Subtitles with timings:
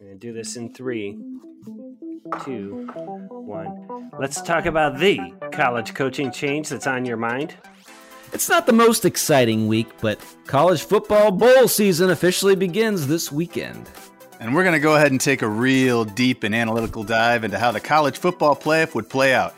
[0.00, 1.18] And do this in three,
[2.44, 2.88] two,
[3.28, 4.10] one.
[4.18, 5.20] Let's talk about the
[5.52, 7.54] college coaching change that's on your mind.
[8.32, 13.90] It's not the most exciting week, but college football bowl season officially begins this weekend.
[14.40, 17.58] And we're going to go ahead and take a real deep and analytical dive into
[17.58, 19.54] how the college football playoff would play out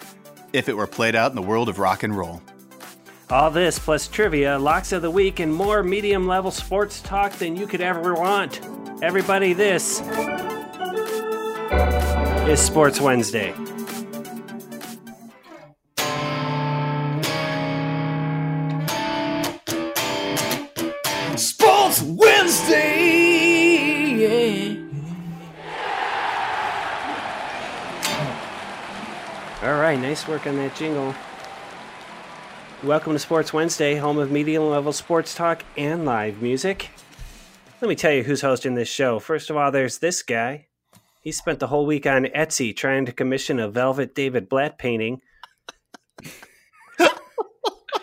[0.53, 2.43] if it were played out in the world of rock and roll.
[3.31, 7.57] All this plus trivia, locks of the week, and more medium level sports talk than
[7.57, 8.61] you could ever want.
[9.03, 10.01] Everybody, this
[12.49, 13.53] is Sports Wednesday.
[21.37, 22.79] Sports Wednesday!
[24.15, 24.77] Yeah.
[29.65, 31.13] All right, nice work on that jingle.
[32.85, 36.91] Welcome to Sports Wednesday, home of medium level sports talk and live music.
[37.83, 39.19] Let me tell you who's hosting this show.
[39.19, 40.69] First of all, there's this guy.
[41.21, 45.21] He spent the whole week on Etsy trying to commission a Velvet David Blatt painting.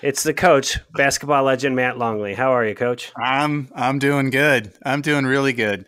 [0.04, 2.34] it's the coach, basketball legend Matt Longley.
[2.34, 3.14] How are you, coach?
[3.16, 4.74] I'm I'm doing good.
[4.84, 5.86] I'm doing really good.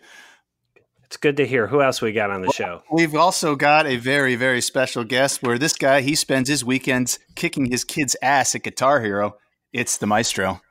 [1.04, 1.66] It's good to hear.
[1.66, 2.82] Who else we got on the show?
[2.90, 7.18] We've also got a very very special guest where this guy he spends his weekends
[7.34, 9.36] kicking his kid's ass at Guitar Hero.
[9.70, 10.62] It's the maestro.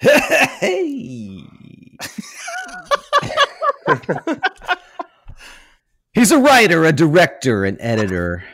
[0.00, 1.44] Hey!
[6.12, 8.44] He's a writer, a director, an editor,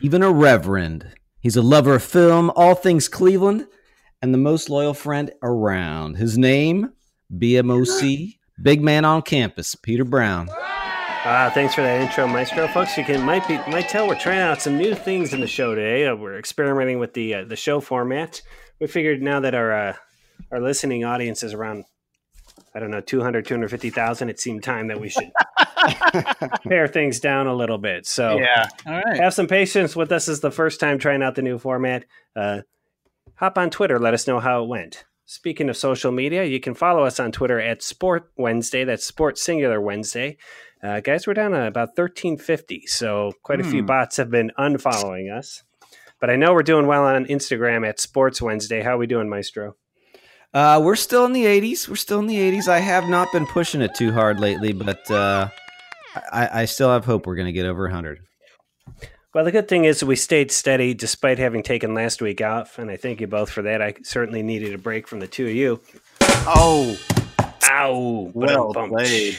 [0.00, 1.12] even a reverend.
[1.40, 3.66] He's a lover of film, all things Cleveland,
[4.22, 6.18] and the most loyal friend around.
[6.18, 6.92] His name,
[7.36, 10.48] BMOC, big man on campus, Peter Brown.
[10.50, 12.68] Uh, thanks for that intro, Maestro.
[12.68, 15.46] Folks, you can might be might tell we're trying out some new things in the
[15.48, 16.06] show today.
[16.06, 18.40] Uh, we're experimenting with the uh, the show format.
[18.80, 19.96] We figured now that our uh,
[20.52, 21.84] our listening audience is around
[22.74, 25.30] I don't know 200 250,000 it seemed time that we should
[26.68, 28.06] pare things down a little bit.
[28.06, 28.66] So Yeah.
[28.86, 29.16] All right.
[29.20, 30.26] have some patience with us.
[30.26, 32.04] This is the first time trying out the new format.
[32.36, 32.60] Uh,
[33.36, 33.98] hop on Twitter.
[33.98, 35.04] Let us know how it went.
[35.24, 38.84] Speaking of social media, you can follow us on Twitter at Sport Wednesday.
[38.84, 40.38] That's Sport Singular Wednesday.
[40.82, 43.86] Uh, guys, we're down to about 1350, so quite a few Hmm.
[43.86, 45.62] bots have been unfollowing us.
[46.20, 48.82] But I know we're doing well on Instagram at Sports Wednesday.
[48.82, 49.76] How are we doing, Maestro?
[50.54, 51.88] Uh, we're still in the 80s.
[51.88, 52.68] We're still in the 80s.
[52.68, 55.48] I have not been pushing it too hard lately, but uh,
[56.32, 58.20] I, I still have hope we're going to get over 100.
[59.34, 62.90] Well, the good thing is we stayed steady despite having taken last week off, and
[62.90, 63.82] I thank you both for that.
[63.82, 65.80] I certainly needed a break from the two of you.
[66.22, 66.96] Oh,
[67.70, 68.30] Ow!
[68.32, 68.90] Well Ba-dum-bum.
[68.90, 69.38] played.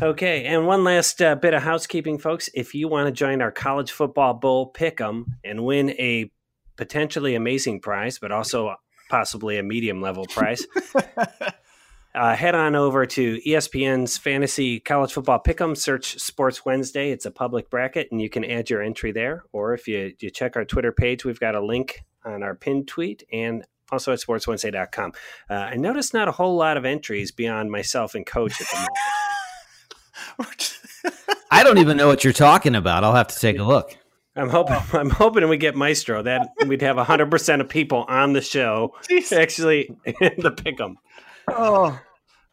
[0.00, 2.48] Okay, and one last uh, bit of housekeeping, folks.
[2.54, 6.30] If you want to join our college football bowl pick'em and win a
[6.76, 8.76] potentially amazing prize, but also
[9.08, 10.66] possibly a medium level price.
[12.14, 15.76] uh, head on over to ESPN's Fantasy College Football Pick'em.
[15.76, 17.10] Search Sports Wednesday.
[17.10, 19.44] It's a public bracket, and you can add your entry there.
[19.52, 22.88] Or if you you check our Twitter page, we've got a link on our pinned
[22.88, 25.12] tweet and also at sportswednesday.com.
[25.48, 28.76] Uh, I noticed not a whole lot of entries beyond myself and Coach at the
[28.76, 30.74] moment.
[31.50, 33.04] I don't even know what you're talking about.
[33.04, 33.96] I'll have to take a look.
[34.38, 34.76] I'm hoping.
[34.92, 36.22] I'm hoping we get Maestro.
[36.22, 38.94] That we'd have 100 percent of people on the show
[39.32, 40.94] actually in the pick'em.
[41.48, 41.98] oh.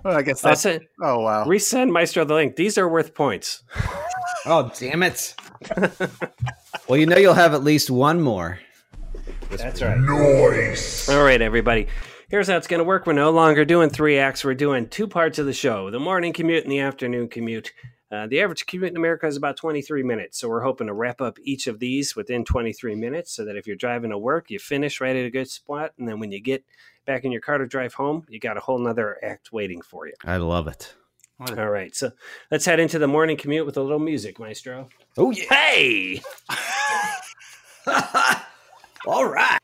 [0.04, 0.64] Well, I guess that's.
[0.64, 0.90] That's it.
[1.02, 1.46] Oh wow.
[1.46, 2.56] Resend Maestro the link.
[2.58, 3.64] These are worth points.
[4.48, 5.34] Oh, damn it.
[6.88, 8.60] well, you know you'll have at least one more.
[9.50, 9.98] That's right.
[9.98, 11.10] Noise.
[11.10, 11.88] All right, everybody.
[12.30, 13.08] Here's how it's going to work.
[13.08, 14.44] We're no longer doing three acts.
[14.44, 17.74] We're doing two parts of the show: the morning commute and the afternoon commute.
[18.16, 21.20] Uh, the average commute in America is about 23 minutes, so we're hoping to wrap
[21.20, 24.58] up each of these within 23 minutes, so that if you're driving to work, you
[24.58, 26.64] finish right at a good spot, and then when you get
[27.06, 30.08] back in your car to drive home, you got a whole nother act waiting for
[30.08, 30.14] you.
[30.24, 30.94] I love it.
[31.58, 32.12] All right, so
[32.50, 34.88] let's head into the morning commute with a little music, Maestro.
[35.18, 35.54] Oh, yeah.
[35.54, 36.22] Hey!
[39.06, 39.60] All right.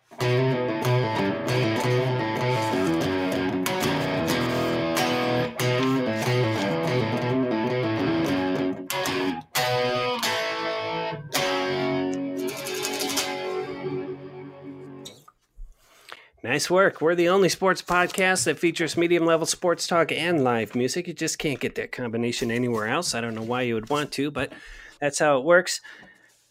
[16.44, 17.02] Nice work.
[17.02, 21.08] We're the only sports podcast that features medium level sports talk and live music.
[21.08, 23.14] You just can't get that combination anywhere else.
[23.14, 24.52] I don't know why you would want to, but
[25.00, 25.82] that's how it works.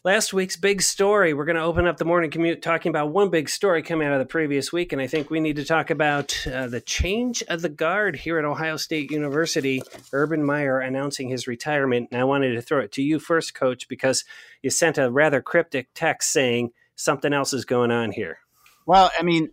[0.05, 1.33] Last week's big story.
[1.33, 4.13] We're going to open up the morning commute talking about one big story coming out
[4.13, 7.43] of the previous week, and I think we need to talk about uh, the change
[7.49, 9.83] of the guard here at Ohio State University.
[10.13, 13.89] Urban Meyer announcing his retirement, and I wanted to throw it to you first, Coach,
[13.89, 14.23] because
[14.61, 18.39] you sent a rather cryptic text saying something else is going on here.
[18.85, 19.51] Well, I mean,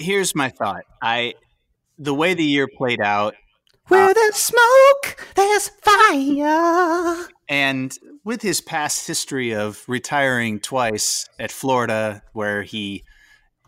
[0.00, 0.84] here's my thought.
[1.02, 1.34] I
[1.98, 3.34] the way the year played out,
[3.88, 7.14] Where there's smoke, there's fire.
[7.14, 7.28] fire.
[7.48, 13.04] And with his past history of retiring twice at Florida, where he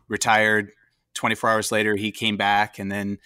[0.08, 0.70] retired
[1.14, 3.18] 24 hours later, he came back and then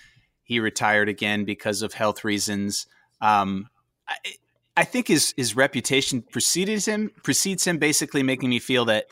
[0.42, 2.86] he retired again because of health reasons.
[3.20, 3.68] Um,
[4.08, 4.16] I,
[4.76, 9.06] I think his his reputation precedes him precedes him, basically making me feel that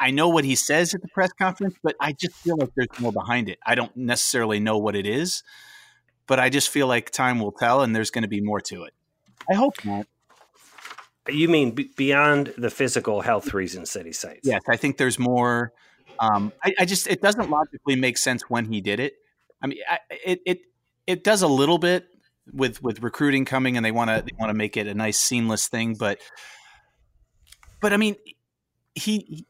[0.00, 2.88] I know what he says at the press conference, but I just feel like there's
[2.98, 3.58] more behind it.
[3.66, 5.42] I don't necessarily know what it is,
[6.26, 8.84] but I just feel like time will tell, and there's going to be more to
[8.84, 8.94] it.
[9.48, 10.06] I hope not.
[11.28, 14.40] You mean b- beyond the physical health reasons that he cites?
[14.42, 15.72] Yes, I think there's more.
[16.18, 19.14] Um, I, I, just it doesn't logically make sense when he did it.
[19.62, 20.60] I mean, I, it it
[21.06, 22.06] it does a little bit
[22.52, 25.20] with with recruiting coming, and they want to they want to make it a nice
[25.20, 26.18] seamless thing, but
[27.80, 28.16] but I mean,
[28.94, 29.46] he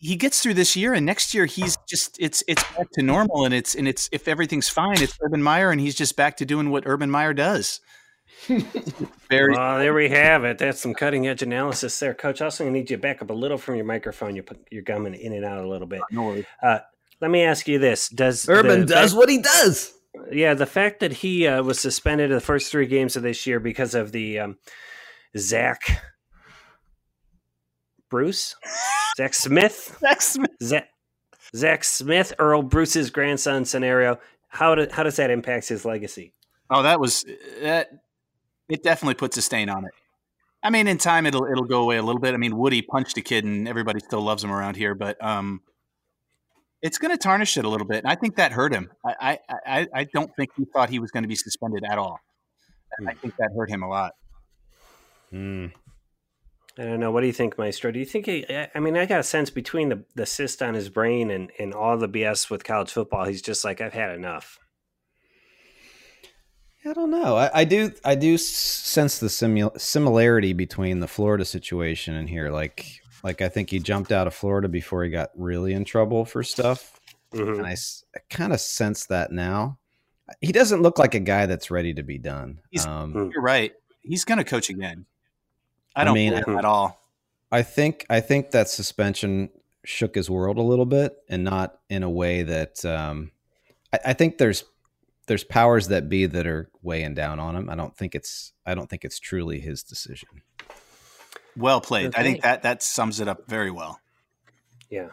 [0.00, 3.44] he gets through this year, and next year he's just it's it's back to normal,
[3.44, 6.46] and it's and it's if everything's fine, it's Urban Meyer, and he's just back to
[6.46, 7.80] doing what Urban Meyer does.
[9.28, 9.54] Very.
[9.54, 10.56] Well, there we have it.
[10.56, 12.40] That's some cutting edge analysis there, Coach.
[12.40, 14.34] Also, I need you to back up a little from your microphone.
[14.34, 16.00] You're, you're gumming in and out a little bit.
[16.10, 16.78] No uh,
[17.20, 19.92] let me ask you this: Does Urban does fact, what he does?
[20.32, 23.60] Yeah, the fact that he uh, was suspended the first three games of this year
[23.60, 24.58] because of the um,
[25.36, 26.02] Zach
[28.10, 28.56] Bruce,
[29.16, 30.88] Zach Smith, Zach Smith, Zach,
[31.56, 34.18] Zach Smith, Earle Bruce's grandson scenario.
[34.48, 36.32] How do, how does that impact his legacy?
[36.68, 37.24] Oh, that was
[37.62, 37.90] that
[38.68, 39.92] it definitely puts a stain on it.
[40.62, 42.34] I mean, in time it'll it'll go away a little bit.
[42.34, 45.62] I mean, Woody punched a kid, and everybody still loves him around here, but um,
[46.82, 47.98] it's going to tarnish it a little bit.
[47.98, 48.90] And I think that hurt him.
[49.04, 52.20] I I I don't think he thought he was going to be suspended at all.
[53.06, 54.12] I think that hurt him a lot.
[55.30, 55.66] Hmm.
[56.80, 57.10] I don't know.
[57.10, 57.92] What do you think, Maestro?
[57.92, 58.46] Do you think he?
[58.74, 61.74] I mean, I got a sense between the the cyst on his brain and and
[61.74, 64.58] all the BS with college football, he's just like, I've had enough.
[66.86, 67.36] I don't know.
[67.36, 67.92] I, I do.
[68.02, 72.50] I do sense the simul- similarity between the Florida situation and here.
[72.50, 72.86] Like,
[73.22, 76.42] like I think he jumped out of Florida before he got really in trouble for
[76.42, 76.98] stuff,
[77.34, 77.58] mm-hmm.
[77.58, 79.78] and I, I kind of sense that now.
[80.40, 82.60] He doesn't look like a guy that's ready to be done.
[82.86, 83.30] Um, hmm.
[83.34, 83.72] you're right.
[84.00, 85.04] He's going to coach again.
[85.94, 87.00] I don't I mean at all.
[87.52, 89.50] I think I think that suspension
[89.84, 93.32] shook his world a little bit, and not in a way that um,
[93.92, 94.64] I, I think there's
[95.26, 97.70] there's powers that be that are weighing down on him.
[97.70, 100.28] I don't think it's I don't think it's truly his decision.
[101.56, 102.08] Well played.
[102.08, 102.20] Okay.
[102.20, 104.00] I think that that sums it up very well.
[104.88, 105.08] Yeah.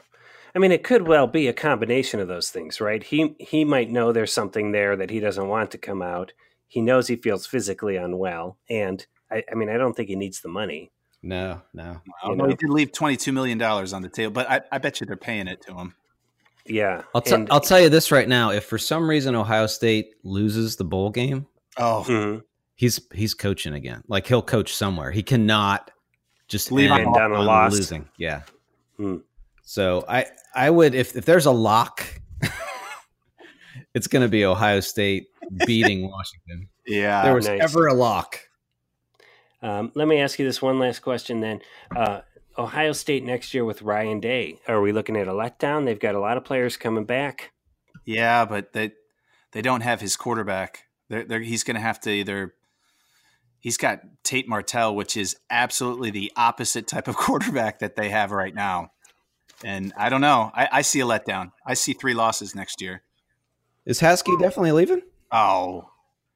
[0.56, 3.04] I mean, it could well be a combination of those things, right?
[3.04, 6.34] He he might know there's something there that he doesn't want to come out.
[6.68, 10.42] He knows he feels physically unwell, and I, I mean, I don't think he needs
[10.42, 10.92] the money.
[11.24, 12.02] No, no.
[12.24, 15.00] Although he did leave twenty two million dollars on the table, but I, I bet
[15.00, 15.96] you they're paying it to him.
[16.70, 17.04] Yeah.
[17.16, 18.52] I'll, t- and, I'll tell you this right now.
[18.52, 21.48] If for some reason Ohio State loses the bowl game,
[21.78, 22.40] oh, mm-hmm.
[22.76, 24.04] he's he's coaching again.
[24.08, 25.12] Like he'll coach somewhere.
[25.12, 25.92] He cannot
[26.48, 27.74] just leave on, down a loss.
[27.74, 28.08] Losing.
[28.18, 28.42] Yeah.
[28.98, 29.18] Hmm.
[29.64, 30.26] So I
[30.56, 32.06] I would if if there's a lock,
[33.94, 35.28] it's going to be Ohio State
[35.66, 36.70] beating Washington.
[36.86, 37.24] Yeah.
[37.24, 37.62] there was nice.
[37.62, 38.40] ever a lock.
[39.62, 41.62] Um, let me ask you this one last question then.
[41.96, 42.22] Uh,
[42.58, 44.60] Ohio State next year with Ryan Day.
[44.68, 45.86] Are we looking at a letdown?
[45.86, 47.52] They've got a lot of players coming back.
[48.06, 48.92] Yeah, but they
[49.52, 50.84] they don't have his quarterback.
[51.10, 52.54] They're, they're, he's going to have to either.
[53.60, 58.32] He's got Tate Martell, which is absolutely the opposite type of quarterback that they have
[58.32, 58.92] right now.
[59.64, 60.52] And I don't know.
[60.54, 61.52] I, I see a letdown.
[61.66, 63.02] I see three losses next year.
[63.86, 65.02] Is Haskey definitely leaving?
[65.32, 65.90] Oh,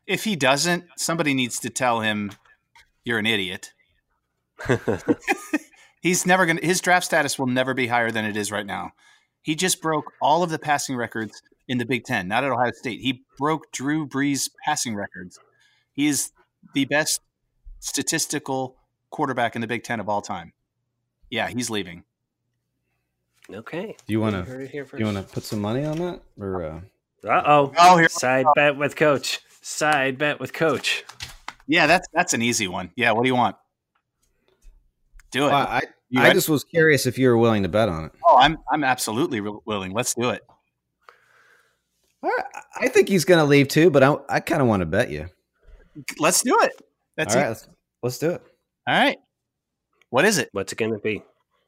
[0.07, 2.31] if he doesn't, somebody needs to tell him
[3.03, 3.74] you're an idiot.
[6.01, 8.65] He's never going to, his draft status will never be higher than it is right
[8.65, 8.91] now.
[9.41, 12.72] He just broke all of the passing records in the Big Ten, not at Ohio
[12.72, 13.01] State.
[13.01, 15.39] He broke Drew Brees' passing records.
[15.93, 16.31] He is
[16.74, 17.22] the best
[17.79, 18.75] statistical
[19.10, 20.53] quarterback in the Big Ten of all time.
[21.29, 22.03] Yeah, he's leaving.
[23.50, 23.96] Okay.
[24.05, 24.70] Do you want to?
[24.74, 26.63] You want to put some money on that, or?
[26.63, 26.81] Uh...
[27.24, 27.74] Oh.
[27.77, 28.10] Oh, here.
[28.10, 29.39] Side bet with coach.
[29.62, 31.03] Side bet with coach.
[31.71, 32.91] Yeah, that's that's an easy one.
[32.97, 33.13] Yeah.
[33.13, 33.55] What do you want?
[35.31, 35.51] Do it.
[35.51, 35.81] I
[36.17, 38.11] I just was curious if you were willing to bet on it.
[38.27, 39.93] Oh, I'm I'm absolutely willing.
[39.93, 40.41] Let's do it.
[42.21, 45.11] I think he's going to leave too, but I I kind of want to bet
[45.11, 45.29] you.
[46.19, 46.73] Let's do it.
[47.15, 47.67] That's All right, let's,
[48.03, 48.41] let's do it.
[48.85, 49.17] All right.
[50.09, 50.49] What is it?
[50.51, 51.23] What's it going to be?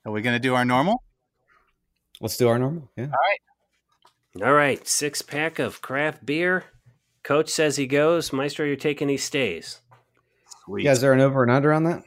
[0.05, 1.01] Are we going to do our normal?
[2.19, 2.89] Let's do our normal.
[2.97, 3.05] Yeah.
[3.05, 4.45] All right.
[4.45, 4.85] All right.
[4.85, 6.65] Six pack of craft beer.
[7.23, 8.33] Coach says he goes.
[8.33, 9.79] Maestro, you're taking he stays.
[10.65, 10.85] Sweet.
[10.85, 12.03] Yeah, is there an over and under on that?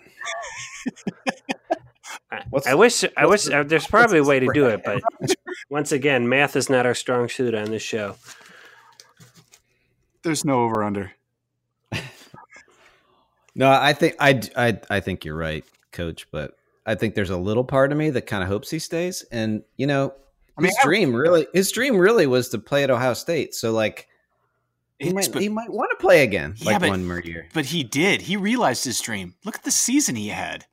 [2.67, 5.03] I wish I wish the, uh, there's probably a way to do it, but
[5.71, 8.17] once again, math is not our strong suit on this show.
[10.23, 11.13] There's no over under.
[13.59, 16.31] No, I think I, I I think you're right, Coach.
[16.31, 19.25] But I think there's a little part of me that kind of hopes he stays.
[19.33, 20.13] And you know,
[20.59, 23.55] I mean, his dream really, his dream really was to play at Ohio State.
[23.55, 24.09] So like,
[24.99, 27.49] he might but, he might want to play again, Yeah, like but- one more year.
[27.53, 28.23] but he did.
[28.23, 29.35] He realized his dream.
[29.45, 30.67] Look at the season he had.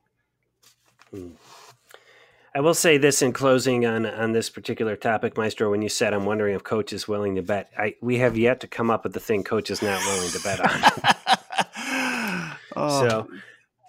[2.56, 5.70] I will say this in closing on on this particular topic, Maestro.
[5.70, 8.60] When you said, "I'm wondering if Coach is willing to bet," I we have yet
[8.60, 10.92] to come up with the thing Coach is not willing to bet on.
[12.76, 13.28] oh, So,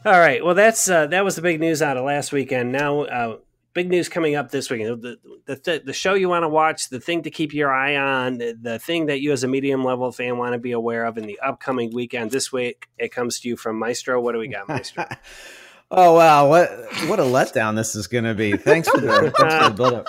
[0.06, 0.44] all right.
[0.44, 2.72] Well, that's uh, that was the big news out of last weekend.
[2.72, 3.38] Now, uh,
[3.76, 4.84] big news coming up this week.
[4.84, 7.96] The the, the, the show you want to watch, the thing to keep your eye
[7.96, 11.06] on, the, the thing that you as a medium level fan want to be aware
[11.06, 12.32] of in the upcoming weekend.
[12.32, 14.20] This week, it comes to you from Maestro.
[14.20, 15.06] What do we got, Maestro?
[15.92, 16.72] oh wow, what
[17.08, 18.58] what a letdown this is going to be.
[18.58, 20.08] Thanks for the, thanks for the build up.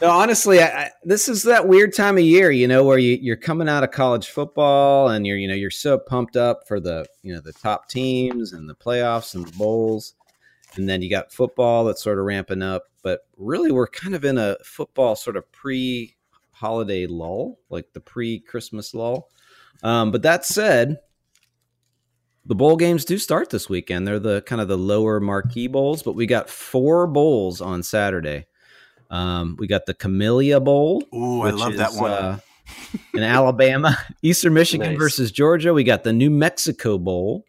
[0.00, 3.18] No, honestly, I, I, this is that weird time of year, you know, where you,
[3.20, 6.80] you're coming out of college football and you're, you know, you're so pumped up for
[6.80, 10.12] the, you know, the top teams and the playoffs and the bowls,
[10.78, 12.84] and then you got football that's sort of ramping up.
[13.02, 18.94] But really, we're kind of in a football sort of pre-holiday lull, like the pre-Christmas
[18.94, 19.28] lull.
[19.82, 20.98] Um, but that said,
[22.44, 24.06] the bowl games do start this weekend.
[24.06, 28.46] They're the kind of the lower marquee bowls, but we got four bowls on Saturday.
[29.10, 31.02] Um, we got the Camellia Bowl.
[31.14, 32.10] Ooh, I love that one.
[32.10, 32.38] Uh,
[33.14, 34.98] in Alabama, Eastern Michigan Nice.
[34.98, 35.72] versus Georgia.
[35.72, 37.44] We got the New Mexico Bowl,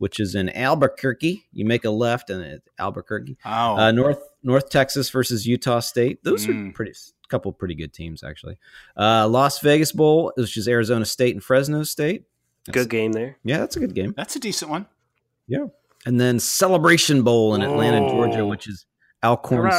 [0.00, 1.44] which is in Albuquerque.
[1.52, 3.36] You make a left and it's Albuquerque.
[3.44, 6.24] oh, Uh, North North Texas versus Utah State.
[6.24, 6.74] Those are Mm.
[6.74, 6.92] pretty
[7.28, 8.58] couple pretty good teams actually.
[8.96, 12.24] Uh, Las Vegas Bowl, which is Arizona State and Fresno State.
[12.66, 13.36] That's- Good game there.
[13.44, 14.14] Yeah, that's a good game.
[14.16, 14.86] that's a decent one.
[15.46, 15.66] Yeah.
[16.06, 18.00] And then Celebration Bowl in Atlanta.
[18.08, 18.86] Georgia, which is
[19.22, 19.70] Alcorn.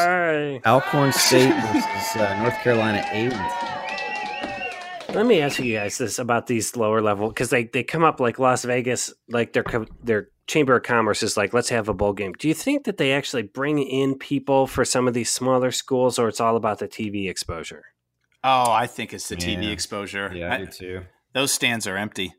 [0.66, 3.71] Alcorn State versus uh, North Carolina A.
[5.14, 8.20] Let me ask you guys this about these lower level because they, they come up
[8.22, 9.66] like Las Vegas, like their
[10.02, 12.32] their Chamber of Commerce is like, let's have a bowl game.
[12.34, 16.18] Do you think that they actually bring in people for some of these smaller schools,
[16.18, 17.84] or it's all about the TV exposure?
[18.44, 20.32] Oh, I think it's the TV exposure.
[20.34, 21.02] Yeah, I I- do too.
[21.34, 22.34] those stands are empty.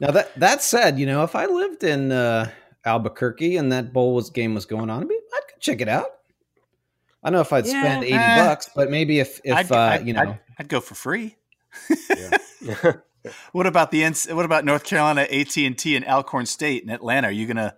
[0.00, 2.50] Now that that said, you know, if I lived in uh,
[2.84, 6.10] Albuquerque and that bowl was game was going on, I'd, be, I'd check it out.
[7.24, 8.36] I don't know if I'd Yeah, spend eighty eh.
[8.36, 11.36] bucks, but maybe if if I'd, uh, I'd- you know, I'd, I'd go for free.
[13.52, 14.04] What about the
[14.34, 17.28] what about North Carolina AT and T and Alcorn State in Atlanta?
[17.28, 17.74] Are you gonna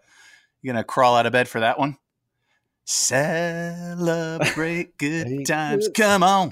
[0.60, 1.96] you gonna crawl out of bed for that one?
[2.84, 5.88] Celebrate good times.
[5.94, 6.50] Come on.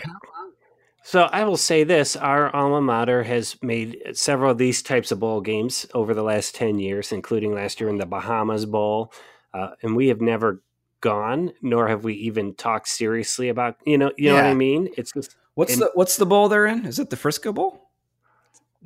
[1.02, 5.18] So I will say this: our alma mater has made several of these types of
[5.18, 9.12] bowl games over the last ten years, including last year in the Bahamas Bowl,
[9.52, 10.62] uh, and we have never
[11.04, 13.76] gone, nor have we even talked seriously about.
[13.84, 14.88] You know, you know what I mean?
[14.96, 16.86] It's just what's and- the what's the bowl they're in?
[16.86, 17.82] Is it the Frisco Bowl?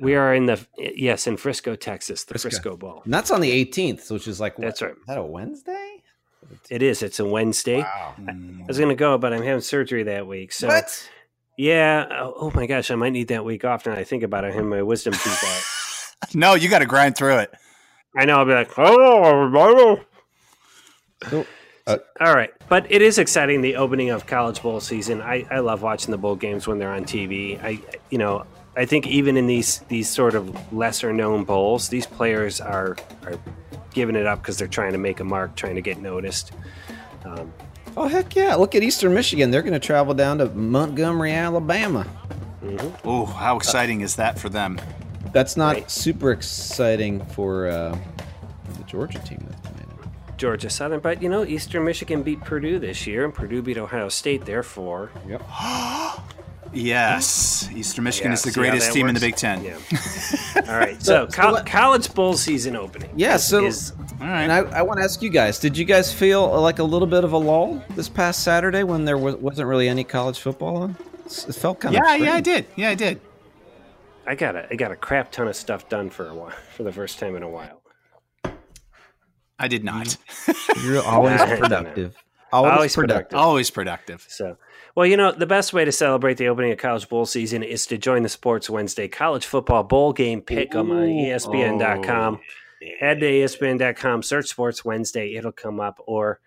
[0.01, 2.49] we are in the yes in Frisco, Texas, the Frisco.
[2.49, 3.01] Frisco, Bowl.
[3.03, 4.91] And that's on the eighteenth, which is like what, That's right.
[4.91, 6.03] Is that a Wednesday?
[6.69, 7.03] It is.
[7.03, 7.79] It's a Wednesday.
[7.79, 8.15] Wow.
[8.19, 8.63] Mm.
[8.63, 10.51] I was going to go, but I'm having surgery that week.
[10.51, 11.09] So what?
[11.57, 12.07] yeah.
[12.11, 13.93] Oh, oh my gosh, I might need that week off now.
[13.93, 14.47] I think about it.
[14.47, 15.63] I have my wisdom teeth out.
[16.33, 17.53] No, you got to grind through it.
[18.15, 18.39] I know.
[18.39, 19.99] I'll be like, oh,
[21.29, 21.45] So,
[21.89, 25.21] uh, All right, but it is exciting the opening of college bowl season.
[25.21, 27.61] I, I love watching the bowl games when they're on TV.
[27.63, 27.79] I
[28.09, 28.45] you know
[28.77, 33.33] I think even in these these sort of lesser known bowls, these players are are
[33.93, 36.51] giving it up because they're trying to make a mark, trying to get noticed.
[37.25, 37.51] Um,
[37.97, 38.55] oh heck yeah!
[38.55, 39.51] Look at Eastern Michigan.
[39.51, 42.05] They're going to travel down to Montgomery, Alabama.
[43.03, 44.79] Oh, how exciting is that for them?
[45.33, 45.91] That's not Right.
[45.91, 47.97] super exciting for uh,
[48.77, 49.43] the Georgia team.
[49.49, 49.78] That's coming in.
[50.39, 54.09] Georgia Southern, but you know Eastern Michigan beat Purdue this year, and Purdue beat Ohio
[54.09, 54.45] State.
[54.45, 55.43] Therefore, Yep.
[56.71, 59.19] Yes, Eastern Michigan Yeah, is the greatest that team in the?
[59.19, 59.63] Big Ten.
[59.63, 59.73] yeah.
[60.67, 63.09] All right, so, So- so col- what- college bowl season opening.
[63.15, 63.91] Yeah, so- is-
[64.21, 64.43] All right.
[64.43, 66.83] And I, I want to ask you guys: Did you guys feel uh, like a
[66.83, 70.39] little bit of a lull this past Saturday when there was, wasn't really any college
[70.39, 70.95] football on?
[71.25, 72.65] It felt kind of yeah, yeah, I did.
[72.75, 73.19] Yeah, I did.
[74.27, 76.83] I got a I got a crap ton of stuff done for a while for
[76.83, 77.78] the first time in a while.
[79.59, 80.17] I did not.
[80.83, 82.15] You're always productive.
[82.51, 83.15] Always, Always productive.
[83.29, 83.39] productive.
[83.39, 84.25] Always productive.
[84.27, 84.57] So,
[84.95, 87.85] well, you know, the best way to celebrate the opening of college bowl season is
[87.87, 92.39] to join the Sports Wednesday College Football Bowl Game Pick 'em on ESPN.com.
[92.41, 96.39] Oh, Head to ESPN.com, search Sports Wednesday, it'll come up, or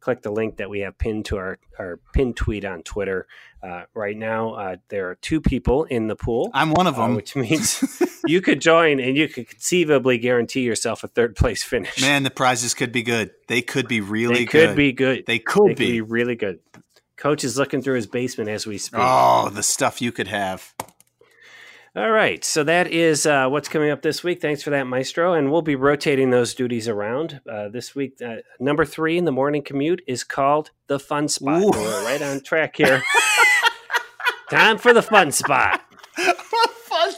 [0.00, 3.26] click the link that we have pinned to our, our pinned tweet on Twitter.
[3.62, 7.02] Uh, right now, uh, there are two people in the pool, I'm one of uh,
[7.02, 7.16] them.
[7.16, 7.82] which means
[8.26, 12.00] you could join and you could conceivably guarantee yourself a third place finish.
[12.00, 13.30] Man, the prizes could be good.
[13.48, 14.68] They could be really they good.
[14.68, 15.26] could be good.
[15.26, 15.90] They could They could be.
[15.92, 16.60] be really good.
[17.16, 19.00] Coach is looking through his basement as we speak.
[19.02, 20.72] Oh, the stuff you could have.
[21.96, 24.40] All right, so that is uh, what's coming up this week.
[24.40, 25.32] Thanks for that, Maestro.
[25.32, 27.40] And we'll be rotating those duties around.
[27.50, 31.60] Uh, this week, uh, number three in the morning commute is called the Fun Spot.
[31.60, 31.70] Ooh.
[31.72, 33.02] We're right on track here.
[34.50, 35.80] Time for the Fun Spot.
[36.16, 37.12] fun.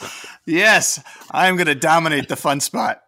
[0.46, 3.00] yes, I'm going to dominate the fun spot.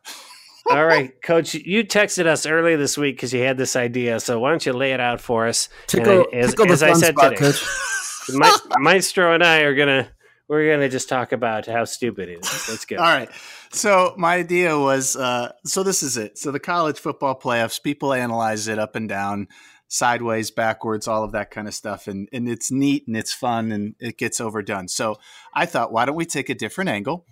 [0.71, 4.21] All right, Coach, you texted us earlier this week because you had this idea.
[4.21, 5.69] So why don't you lay it out for us?
[5.89, 7.67] Tickle, And as, tickle the as I fun said spot, today, coach.
[8.31, 10.09] Ma- Maestro and I are gonna
[10.49, 12.69] we're gonna just talk about how stupid it is.
[12.69, 12.97] Let's go.
[12.97, 13.29] All right.
[13.73, 16.39] So my idea was uh, so this is it.
[16.39, 19.49] So the college football playoffs, people analyze it up and down,
[19.93, 23.71] sideways, backwards, all of that kind of stuff, and and it's neat and it's fun
[23.71, 24.89] and it gets overdone.
[24.89, 25.19] So
[25.53, 27.27] I thought, why don't we take a different angle?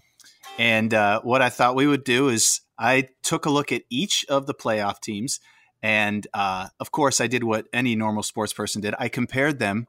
[0.58, 4.26] And uh, what I thought we would do is I took a look at each
[4.28, 5.40] of the playoff teams,
[5.82, 8.94] and uh, of course I did what any normal sports person did.
[8.98, 9.86] I compared them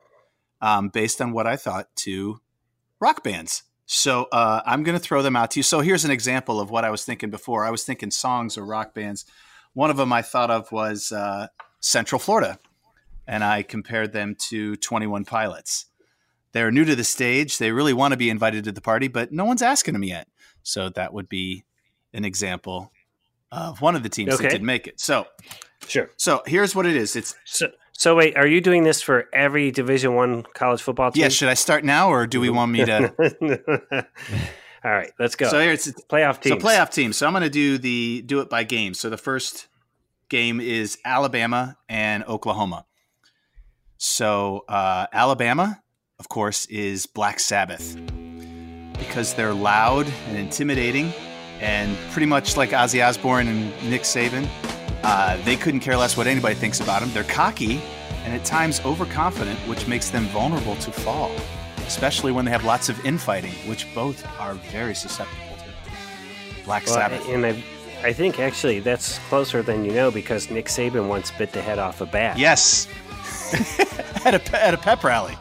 [0.61, 2.39] um, based on what I thought to
[3.01, 3.63] rock bands.
[3.85, 5.63] So uh, I'm going to throw them out to you.
[5.63, 7.65] So here's an example of what I was thinking before.
[7.65, 9.25] I was thinking songs or rock bands.
[9.73, 11.47] One of them I thought of was uh,
[11.81, 12.57] Central Florida,
[13.27, 15.88] and I compared them to 21 Pilots.
[16.53, 17.57] They're new to the stage.
[17.57, 20.27] They really want to be invited to the party, but no one's asking them yet.
[20.63, 21.63] So that would be
[22.13, 22.91] an example
[23.51, 24.43] of one of the teams Okay.
[24.43, 25.00] that didn't make it.
[25.00, 25.27] So,
[25.88, 26.09] Sure.
[26.17, 27.15] so here's what it is.
[27.15, 31.21] It's So, so wait, are you doing this for every Division One college football team?
[31.23, 31.29] yeah.
[31.29, 33.13] Should I start now, or do we want me to?
[34.83, 35.47] All right, let's go.
[35.47, 36.59] so here's playoff teams.
[36.61, 37.15] So playoff teams.
[37.17, 38.93] So I'm going to do the do it by game.
[38.95, 39.67] So the first
[40.31, 42.85] game is Alabama and Oklahoma.
[43.97, 45.83] So uh, Alabama,
[46.19, 47.95] of course, is Black Sabbath
[48.97, 51.11] because they're loud and intimidating,
[51.59, 54.47] and pretty much like Ozzy Osbourne and Nick Saban,
[55.03, 57.11] uh, they couldn't care less what anybody thinks about them.
[57.13, 57.81] They're cocky
[58.23, 61.31] and at times overconfident, which makes them vulnerable to fall,
[61.88, 66.63] especially when they have lots of infighting, which both are very susceptible to.
[66.63, 67.27] Black Well, Sabbath.
[67.27, 67.63] and I,
[68.03, 71.79] I think actually that's closer than you know because Nick Saban once bit the head
[71.79, 72.37] off a bat.
[72.37, 72.87] Yes.
[74.25, 75.37] at a at a pep rally.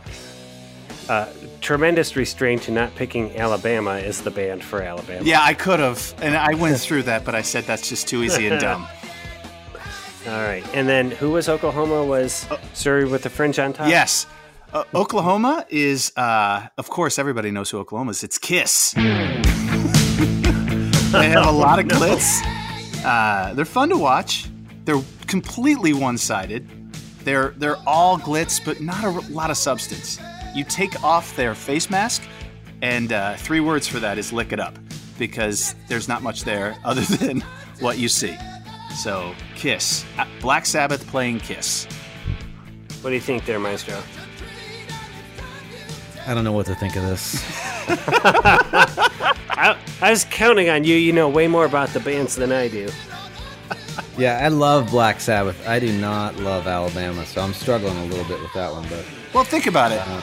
[1.09, 1.29] Uh,
[1.61, 5.25] tremendous restraint to not picking Alabama as the band for Alabama.
[5.25, 8.23] Yeah, I could have, and I went through that, but I said that's just too
[8.23, 8.87] easy and dumb.
[10.27, 12.05] All right, and then who was Oklahoma?
[12.05, 13.89] Was Surrey with the fringe on top?
[13.89, 14.27] Yes.
[14.73, 18.23] Uh, Oklahoma is, uh, of course, everybody knows who Oklahoma is.
[18.23, 18.95] It's Kiss.
[21.13, 22.41] They have a lot of glitz.
[23.05, 24.47] Uh, they're fun to watch.
[24.85, 26.69] They're completely one-sided.
[27.25, 30.19] They're they're all glitz, but not a r- lot of substance.
[30.55, 32.23] You take off their face mask,
[32.83, 34.79] and uh, three words for that is "lick it up,"
[35.19, 37.43] because there's not much there other than
[37.81, 38.37] what you see.
[38.97, 41.87] So, Kiss, Uh, Black Sabbath playing Kiss.
[43.03, 44.03] What do you think there, Maestro?
[46.27, 47.43] I don't know what to think of this.
[47.89, 50.95] I, I was counting on you.
[50.97, 52.89] You know way more about the bands than I do.
[54.17, 55.67] Yeah, I love Black Sabbath.
[55.67, 58.87] I do not love Alabama, so I'm struggling a little bit with that one.
[58.89, 59.05] But
[59.35, 59.99] Well, think about it.
[60.07, 60.21] uh,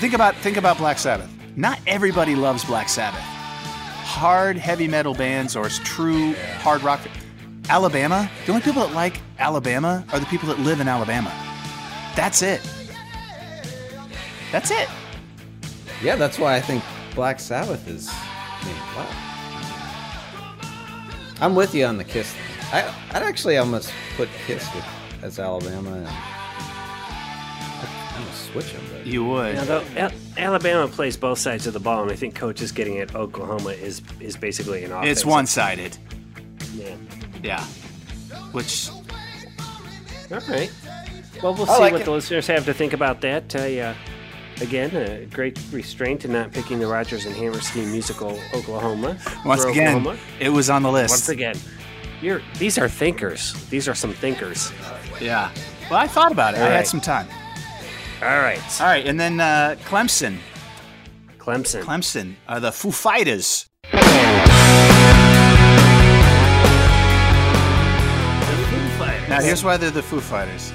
[0.00, 1.30] Think about think about Black Sabbath.
[1.56, 3.20] Not everybody loves Black Sabbath.
[3.20, 7.00] Hard heavy metal bands or true hard rock.
[7.68, 8.28] Alabama.
[8.46, 11.30] The only people that like Alabama are the people that live in Alabama.
[12.16, 12.60] That's it.
[14.52, 14.88] That's it.
[16.02, 16.82] yeah, that's why I think
[17.14, 18.08] Black Sabbath is.
[18.12, 19.06] I mean, wow.
[21.40, 22.32] I'm with you on the Kiss.
[22.32, 22.42] Thing.
[22.72, 24.84] I I'd actually almost put Kiss with,
[25.22, 26.14] as Alabama, and I'm
[28.22, 28.82] gonna switch them.
[28.92, 29.54] But You would.
[29.54, 32.70] Now, though, Al- Alabama plays both sides of the ball, and I think coach is
[32.72, 35.08] getting at Oklahoma is is basically an offense.
[35.10, 35.96] It's one sided.
[36.74, 36.94] Yeah.
[37.42, 37.64] Yeah.
[38.52, 39.02] Which All
[40.48, 40.70] right.
[41.42, 42.04] Well, we'll I see like what it.
[42.04, 43.54] the listeners have to think about that.
[43.56, 43.94] Uh, yeah.
[44.60, 49.16] Again, a great restraint in not picking the Rodgers and Hammerstein musical Oklahoma.
[49.44, 50.18] once again, Oklahoma.
[50.38, 51.12] it was on the list.
[51.12, 51.56] Once again,
[52.20, 53.54] you're these are thinkers.
[53.70, 54.70] These are some thinkers.
[55.20, 55.50] Yeah.
[55.90, 56.60] Well, I thought about it.
[56.60, 57.26] I All had some time.
[58.22, 60.36] All right, All right, and then uh, Clemson.
[61.38, 61.82] Clemson.
[61.82, 63.66] Clemson are the Foo Fighters.
[69.28, 70.72] Now, here's why they're the Foo Fighters.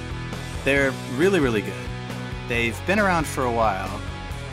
[0.64, 1.74] They're really, really good.
[2.48, 4.00] They've been around for a while,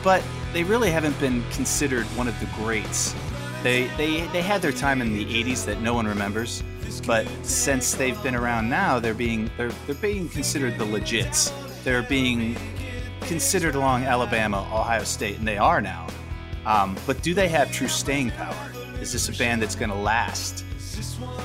[0.04, 3.16] but they really haven't been considered one of the greats.
[3.62, 6.64] They, they, they had their time in the 80s that no one remembers,
[7.06, 11.52] but since they've been around now, they're being, they're, they're being considered the legits.
[11.84, 12.56] They're being
[13.22, 16.08] considered along Alabama, Ohio State, and they are now.
[16.66, 18.72] Um, but do they have true staying power?
[19.02, 20.66] Is this a band that's going to last?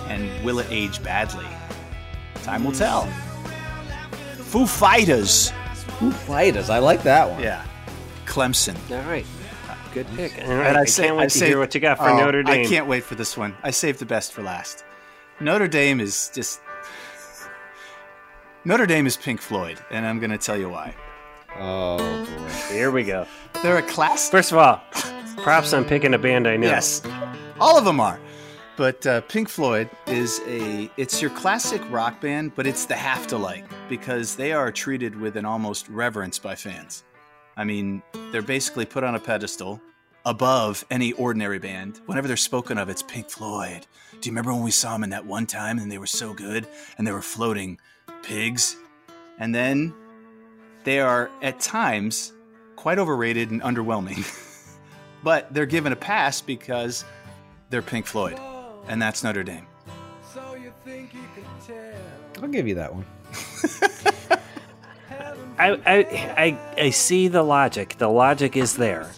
[0.09, 1.47] And will it age badly?
[2.43, 3.07] Time will tell.
[4.37, 5.53] Foo Fighters.
[5.93, 7.43] Foo Fighters, I like that one.
[7.43, 7.65] Yeah.
[8.27, 8.77] Clemson.
[8.91, 9.27] All right.
[9.93, 10.17] good mm-hmm.
[10.17, 10.33] pick.
[10.47, 12.17] All right, And I, sa- can't wait to saved- hear what you got for oh,
[12.17, 12.67] Notre Dame.
[12.67, 13.57] I can't wait for this one.
[13.63, 14.85] I saved the best for last.
[15.41, 16.61] Notre Dame is just
[18.65, 20.95] Notre Dame is Pink Floyd, and I'm going to tell you why.
[21.59, 22.75] Oh boy.
[22.75, 23.27] Here we go.
[23.63, 24.29] They're a class.
[24.31, 24.83] First of all,
[25.39, 26.69] props on picking a band I know.
[26.69, 27.03] Yes,
[27.61, 28.21] all of them are.
[28.79, 33.27] But uh, Pink Floyd is a it's your classic rock band, but it's the have
[33.27, 37.03] to like because they are treated with an almost reverence by fans.
[37.57, 39.81] I mean, they're basically put on a pedestal
[40.25, 42.01] above any ordinary band.
[42.07, 43.85] Whenever they're spoken of, it's Pink Floyd.
[44.13, 46.33] Do you remember when we saw them in that one time and they were so
[46.33, 46.65] good
[46.97, 47.81] and they were floating
[48.23, 48.77] pigs?
[49.41, 49.93] And then
[50.85, 52.33] they are at times
[52.77, 54.25] quite overrated and underwhelming.
[55.25, 57.05] but they're given a pass because
[57.71, 58.39] they're Pink Floyd,
[58.89, 59.67] and that's Notre Dame.
[62.41, 63.05] I'll give you that one.
[65.59, 67.97] I, I, I, I see the logic.
[67.99, 69.11] The logic is there.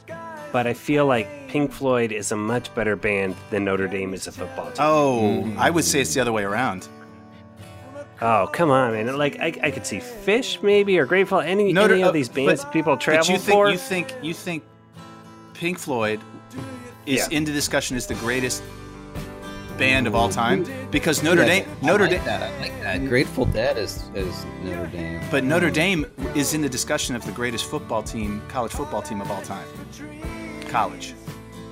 [0.53, 4.27] But I feel like Pink Floyd is a much better band than Notre Dame is
[4.27, 4.77] a football team.
[4.79, 6.89] Oh, I would say it's the other way around.
[8.23, 9.17] Oh, come on, man.
[9.19, 12.29] Like, I, I could see Phish maybe or Grateful, any, Notre- any uh, of these
[12.29, 13.71] bands but- people travel but you think for.
[13.71, 14.63] you think you think
[15.55, 16.21] Pink Floyd
[17.07, 17.37] is Yeah.
[17.39, 18.63] into discussion as the greatest
[19.81, 22.43] band of all time because Notre Dame Notre Dame That.
[22.43, 23.05] I like that.
[23.09, 25.21] Grateful Dead is is Notre Dame.
[25.31, 29.21] but Notre Dame is in the discussion of the greatest football team, college football team
[29.21, 29.67] of all time.
[30.69, 31.15] College.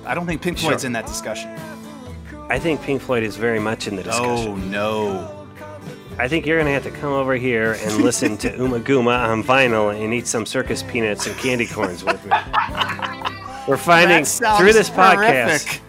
[0.05, 0.71] I don't think Pink Sure.
[0.71, 1.55] Floyd's in that discussion.
[2.49, 4.51] I think Pink Floyd is very much in the discussion.
[4.51, 5.35] Oh no.
[6.17, 9.41] I think you're going to have to come over here and listen to Ummagumma on
[9.41, 12.31] vinyl and eat some circus peanuts and candy corns with me.
[13.69, 15.79] We're finding through this podcast.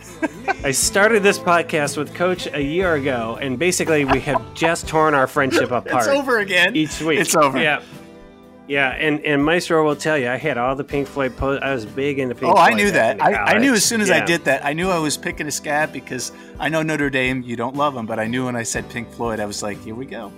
[0.60, 0.66] Horrific.
[0.66, 5.14] I started this podcast with Coach a year ago, and basically we have just torn
[5.14, 6.76] our friendship apart It's over again.
[6.76, 7.20] each week.
[7.20, 7.60] It's over.
[7.60, 7.82] Yeah.
[8.68, 11.60] Yeah, and, and Maestro will tell you, I had all the Pink Floyd posts.
[11.64, 12.72] I was big into Pink Oh, Floyd.
[12.72, 13.20] I knew that.
[13.20, 15.50] I, I knew as soon as I did that, I knew I was picking a
[15.50, 18.62] scab because I know Notre Dame, you don't love them, but I knew when I
[18.62, 20.30] said Pink Floyd, I was like, here we go.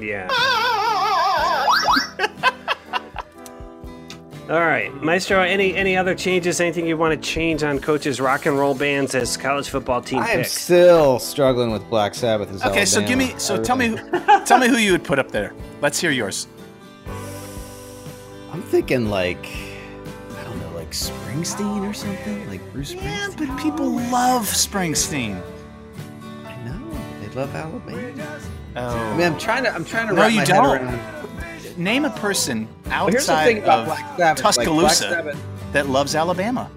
[0.00, 0.28] Yeah.
[4.48, 5.42] All right, Maestro.
[5.42, 6.58] Any any other changes?
[6.58, 10.20] Anything you want to change on coaches' rock and roll bands as college football team
[10.20, 10.52] I am picks?
[10.52, 12.50] still struggling with Black Sabbath.
[12.50, 14.92] As Okay, so give me, so I tell me, really- who- tell me who you
[14.92, 15.52] would put up there.
[15.82, 16.46] Let's hear yours.
[18.50, 19.46] I'm thinking like
[20.40, 23.48] I don't know, like Springsteen or something, like Bruce Yeah, Springsteen.
[23.48, 25.42] but people love Springsteen.
[26.46, 26.80] I know
[27.20, 28.40] they love Alabama.
[28.76, 28.86] Oh.
[28.96, 31.17] I mean, I'm trying to, I'm trying to No, wrap you my don't.
[31.78, 32.02] Head around.
[32.02, 34.18] Name a person But here's the outside thing about of Black Sabbath.
[34.18, 35.36] like, Black Tuscaloosa Sabbath-
[35.72, 36.70] that loves Alabama.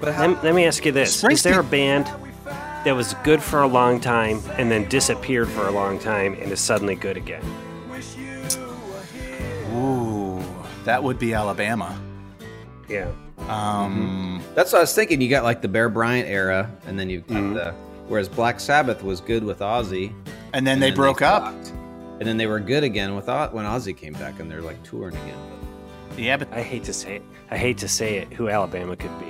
[0.00, 2.06] but how, Let, let me ask you this: Is there a band
[2.84, 6.50] that was good for a long time and then disappeared for a long time and
[6.50, 7.42] is suddenly good again?
[9.76, 10.42] Ooh,
[10.84, 11.98] that would be Alabama.
[12.88, 13.08] Yeah.
[13.48, 15.20] Um, that's what I was thinking.
[15.20, 17.54] You got like the Bear Bryant era, and then you've got Mm-hmm.
[17.54, 17.74] the
[18.08, 20.12] whereas Black Sabbath was good with Ozzy,
[20.52, 21.42] and then and they then broke up.
[21.64, 21.72] stopped.
[22.20, 25.16] And then they were good again with when Ozzy came back, and they're like touring
[25.16, 25.38] again.
[26.16, 27.22] Yeah, but I hate to say it.
[27.50, 28.32] I hate to say it.
[28.34, 29.26] Who Alabama could be?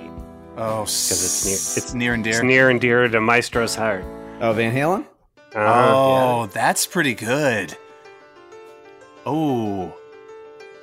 [0.56, 2.32] oh, because it's near- it's it's- near and dear.
[2.34, 4.04] It's near and dear to Maestro's heart.
[4.42, 5.06] Oh, Van Halen.
[5.54, 7.76] Uh-huh, oh, that's pretty good.
[9.26, 9.92] Oh,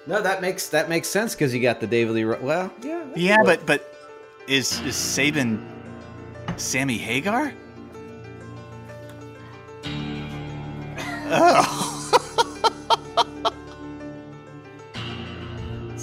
[0.08, 2.26] No, that makes that makes sense because you got the David Lee.
[2.26, 3.94] Well, yeah, yeah, but but
[4.48, 5.62] is is Saban
[6.58, 7.54] Sammy Hagar?
[11.30, 11.97] Oh.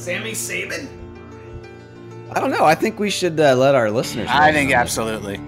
[0.04, 0.86] Sammy Saban?
[2.30, 2.64] I don't know.
[2.64, 4.28] I think we should uh, let our listeners.
[4.30, 5.40] I think absolutely.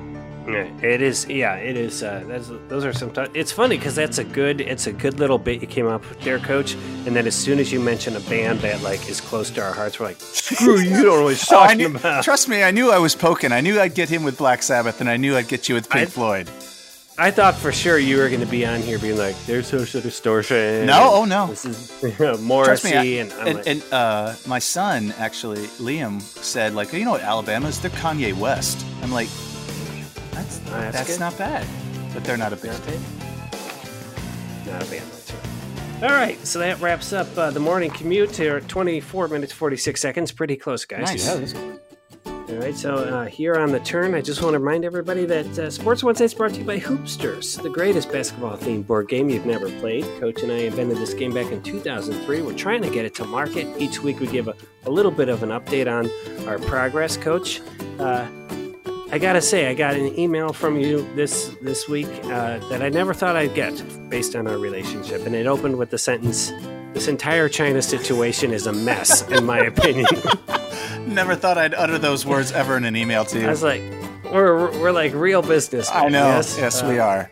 [0.47, 1.27] Yeah, it is.
[1.27, 2.03] Yeah, it is.
[2.05, 3.11] Uh, that's, those are some.
[3.13, 4.61] T- it's funny because that's a good.
[4.61, 6.75] It's a good little bit you came up with there, Coach.
[7.05, 9.73] And then as soon as you mention a band that like is close to our
[9.73, 10.91] hearts, we're like, screw you!
[10.99, 12.23] You don't know what he's Oh, talking knew, about.
[12.23, 13.51] trust me, I knew I was poking.
[13.51, 15.91] I knew I'd get him with Black Sabbath, and I knew I'd get you with
[15.91, 16.49] Pink I- Floyd.
[17.19, 20.03] I thought for sure you were going to be on here being like, "There's social
[20.03, 21.47] distortion." No, oh no.
[21.47, 25.67] This is Trust Morrissey, me, I- and I'm and, like, and, uh, my son actually,
[25.79, 27.81] Liam, said like, you know what Alabama is?
[27.81, 28.85] They're Kanye West.
[29.03, 29.29] I'm like,
[30.33, 31.67] that's Oh, that's that's, not bad,
[32.13, 32.79] but they're not a band.
[34.67, 35.07] Not a band.
[35.11, 35.43] That's right.
[36.03, 38.61] All right, so that wraps up uh, the morning commute here.
[38.61, 40.33] 24 minutes 46 seconds.
[40.33, 41.01] Pretty close, guys.
[41.01, 41.27] Nice.
[41.27, 41.55] Yeah, this-
[42.49, 45.59] All right, so uh, here on the turn, I just want to remind everybody that
[45.59, 49.29] uh, Sports Wednesday is brought to you by Hoopsters, the greatest basketball themed board game
[49.29, 50.05] you've never played.
[50.21, 52.43] Coach and I invented this game back in 2003.
[52.43, 53.67] We're trying to get it to market.
[53.83, 54.55] Each week we give a,
[54.85, 56.09] a little bit of an update on
[56.47, 57.61] our progress, Coach.
[57.99, 58.29] Uh,
[59.11, 62.91] I gotta say, I got an email from you this this week uh, that I
[62.91, 63.75] never thought I'd get
[64.09, 66.53] based on our relationship, and it opened with the sentence,
[66.97, 70.07] This entire China situation is a mess, in my opinion.
[71.07, 73.47] Never thought I'd utter those words ever in an email to you.
[73.47, 73.83] I was like,
[74.33, 75.91] we're, we're like real business.
[75.93, 76.25] I know.
[76.27, 77.31] Yes, Yes, Uh, we are.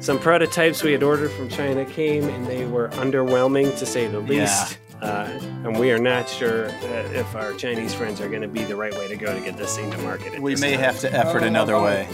[0.00, 4.22] Some prototypes we had ordered from China came, and they were underwhelming to say the
[4.22, 4.40] Yeah.
[4.44, 4.78] least.
[5.02, 5.28] Uh,
[5.62, 6.72] and we are not sure uh,
[7.12, 9.58] if our Chinese friends are going to be the right way to go to get
[9.58, 10.40] this thing to market.
[10.40, 10.80] We may time.
[10.84, 12.08] have to effort another way.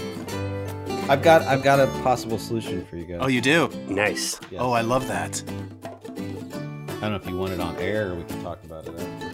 [1.09, 3.19] I've got I've got a possible solution for you guys.
[3.21, 3.69] Oh, you do?
[3.89, 4.41] Nice.
[4.51, 4.61] Yes.
[4.61, 5.41] Oh, I love that.
[6.97, 8.95] I don't know if you want it on air or we can talk about it
[8.99, 9.33] after.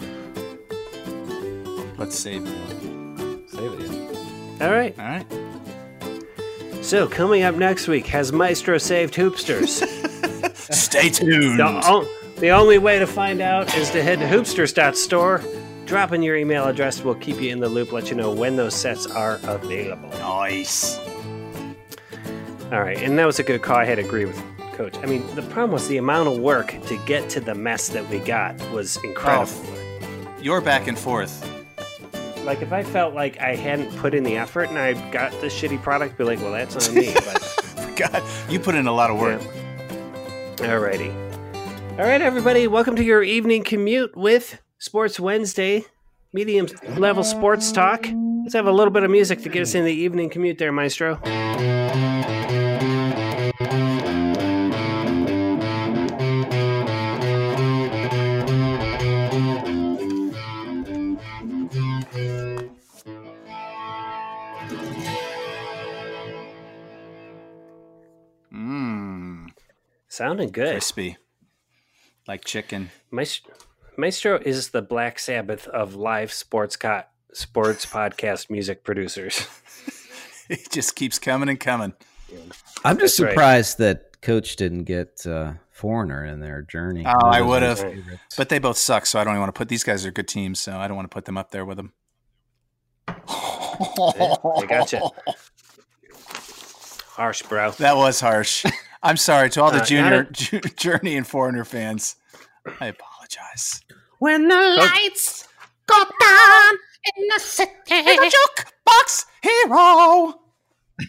[1.97, 3.51] Let's save it.
[3.51, 3.91] Save it.
[3.91, 4.67] Yeah.
[4.67, 4.99] All right.
[4.99, 5.27] All right.
[6.85, 9.87] So coming up next week, has Maestro saved Hoopsters?
[10.75, 11.59] Stay tuned.
[11.61, 15.43] the, o- the only way to find out is to head to hoopsters.store.
[15.87, 17.03] Drop in your email address.
[17.05, 20.09] We'll keep you in the loop, let you know when those sets are available.
[20.11, 20.99] Nice.
[22.73, 23.77] All right, and that was a good call.
[23.77, 24.43] I had to agree with
[24.73, 24.97] Coach.
[24.99, 28.09] I mean, the problem was the amount of work to get to the mess that
[28.09, 29.53] we got was incredible.
[29.53, 31.49] Oh, you're back and forth.
[32.45, 35.55] Like, if I felt like I hadn't put in the effort and I got this
[35.55, 37.15] shitty product, be like, well, that's on me.
[37.15, 39.41] But God, you put in a lot of work.
[40.57, 41.13] Alrighty.
[41.93, 45.85] All right, everybody, welcome to your evening commute with Sports Wednesday,
[46.33, 48.07] medium level sports talk.
[48.43, 50.73] Let's have a little bit of music to get us in the evening commute there,
[50.73, 51.21] Maestro.
[70.13, 70.73] Sounding good.
[70.73, 71.17] Crispy.
[72.29, 72.91] Like chicken.
[73.11, 73.49] Maest-
[73.97, 79.47] Maestro is the Black Sabbath of live sports co- sports podcast music producers.
[80.49, 81.95] It just keeps coming and coming.
[82.85, 83.31] I'm just That's right.
[83.31, 87.07] surprised that Coach didn't get uh, Foreigner in their journey.
[87.07, 87.83] Oh, I would've.
[88.37, 90.29] But they both suck, so I don't even want to put these guys are good
[90.29, 91.93] teams, so I don't want to put them up there with them.
[93.09, 95.01] I gotcha.
[97.13, 97.71] Harsh, bro.
[97.73, 98.67] That was harsh.
[99.03, 102.17] I'm sorry to all the Uh, junior not Ju- Journey and Foreigner fans.
[102.81, 103.81] I apologize.
[104.19, 105.49] When the Coach- lights
[105.87, 106.75] go down
[107.17, 107.73] in the city.
[107.89, 108.33] the
[108.87, 110.41] Jukebox hero.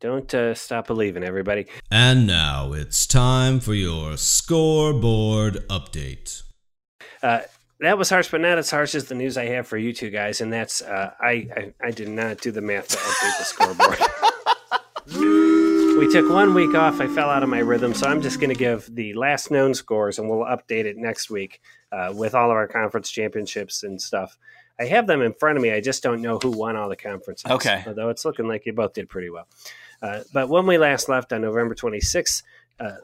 [0.00, 1.66] Don't uh, stop believing, everybody.
[1.90, 6.42] And now it's time for your scoreboard update.
[7.22, 7.40] Uh,
[7.80, 10.10] that was harsh, but not as harsh as the news I have for you two
[10.10, 13.44] guys, and that's uh, I, I I did not do the math to update the
[13.44, 13.98] scoreboard.
[15.98, 17.00] we took one week off.
[17.00, 19.74] I fell out of my rhythm, so I'm just going to give the last known
[19.74, 24.00] scores, and we'll update it next week uh, with all of our conference championships and
[24.00, 24.38] stuff.
[24.78, 25.72] I have them in front of me.
[25.72, 27.50] I just don't know who won all the conferences.
[27.50, 27.82] Okay.
[27.84, 29.48] although it's looking like you both did pretty well.
[30.00, 32.44] Uh, but when we last left on November 26th,
[32.78, 32.98] uh,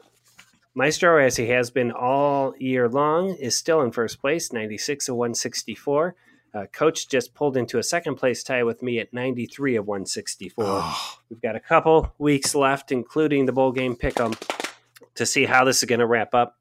[0.73, 5.15] Maestro, as he has been all year long, is still in first place, 96 of
[5.17, 6.15] 164.
[6.55, 10.63] Uh, Coach just pulled into a second place tie with me at 93 of 164.
[10.65, 14.35] Oh, We've got a couple weeks left, including the bowl game pick 'em,
[15.15, 16.57] to see how this is going to wrap up.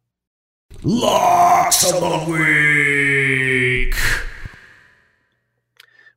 [0.82, 3.94] Locks of the week.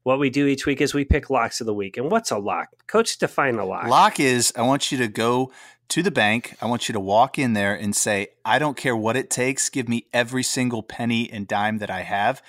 [0.02, 1.98] What we do each week is we pick locks of the week.
[1.98, 2.70] And what's a lock?
[2.88, 3.88] Coach, define a lock.
[3.88, 5.52] Lock is I want you to go
[5.90, 6.56] to the bank.
[6.62, 9.70] I want you to walk in there and say, I don't care what it takes.
[9.70, 12.42] Give me every single penny and dime that I have.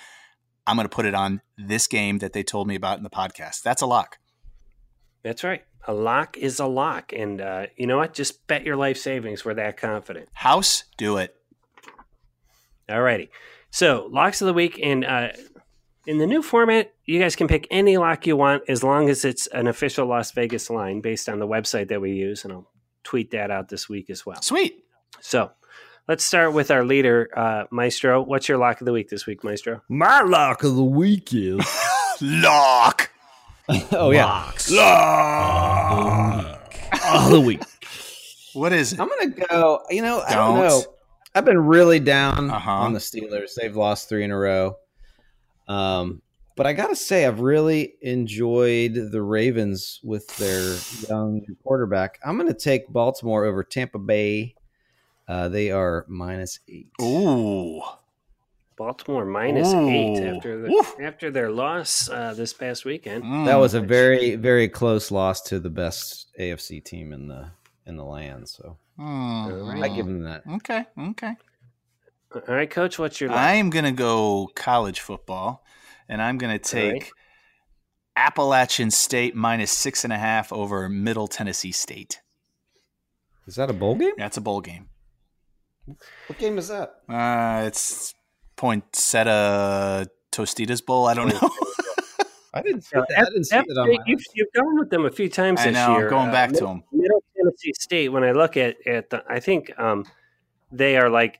[0.69, 3.09] I'm going to put it on this game that they told me about in the
[3.09, 3.63] podcast.
[3.63, 4.19] That's a lock.
[5.23, 5.63] That's right.
[5.87, 7.11] A lock is a lock.
[7.11, 8.13] And uh, you know what?
[8.13, 9.43] Just bet your life savings.
[9.43, 10.29] We're that confident.
[10.31, 11.35] House, do it.
[12.87, 13.31] All righty.
[13.71, 14.79] So, locks of the week.
[14.83, 15.29] And uh,
[16.05, 19.25] in the new format, you guys can pick any lock you want as long as
[19.25, 22.43] it's an official Las Vegas line based on the website that we use.
[22.43, 22.71] And I'll
[23.03, 24.39] tweet that out this week as well.
[24.43, 24.83] Sweet.
[25.19, 25.49] So,
[26.09, 28.21] let's start with our leader, uh, Maestro.
[28.21, 29.81] What's your lock of the week this week, Maestro?
[29.87, 31.59] My lock of the week is.
[32.21, 33.09] Lock.
[33.93, 34.69] oh yeah, Locks.
[34.71, 36.73] Lock.
[37.13, 37.61] of the week.
[38.53, 38.99] What is it?
[38.99, 39.81] I'm gonna go.
[39.89, 40.67] You know, I don't Don't.
[40.67, 40.83] know.
[41.35, 42.71] I've been really down Uh-huh.
[42.71, 43.53] on the Steelers.
[43.55, 44.75] They've lost three in a row.
[45.69, 46.21] Um,
[46.57, 50.75] but I gotta say, I've really enjoyed the Ravens with their
[51.07, 52.19] young quarterback.
[52.25, 54.55] I'm gonna take Baltimore over Tampa Bay.
[55.29, 56.89] Uh, they are minus eight.
[57.01, 57.81] Ooh.
[58.75, 59.87] Baltimore minus Ooh.
[59.87, 60.95] eight after the, Oof.
[60.99, 63.23] after their loss uh, this past weekend.
[63.23, 63.59] That Mm.
[63.59, 67.51] was a very, very close loss to the best AFC team in the
[67.85, 68.49] in the land.
[68.49, 69.83] So Mm.
[69.83, 70.43] I give them that.
[70.55, 70.85] Okay.
[70.97, 71.33] Okay.
[72.33, 73.39] All right, Coach, what's your lock?
[73.39, 75.63] I'm going to go college football,
[76.07, 77.11] and I'm going to take right.
[78.15, 82.21] Appalachian State minus six and a half over Middle Tennessee State.
[83.47, 84.13] Is that a bowl game?
[84.17, 84.89] That's a bowl game.
[86.27, 86.95] What game is that?
[87.09, 88.13] Uh, it's
[88.55, 91.07] Poinsettia Tostitos Bowl.
[91.07, 91.49] I don't know.
[92.53, 93.07] I didn't see that.
[93.17, 95.65] I didn't see that on my you've, you've gone with them a few times I
[95.65, 95.93] this know.
[95.97, 96.05] year.
[96.05, 96.83] I'm going Uh, back Mid- to them.
[96.91, 98.09] Middle Tennessee State.
[98.09, 100.05] When I look at at the, I think um,
[100.71, 101.39] they are like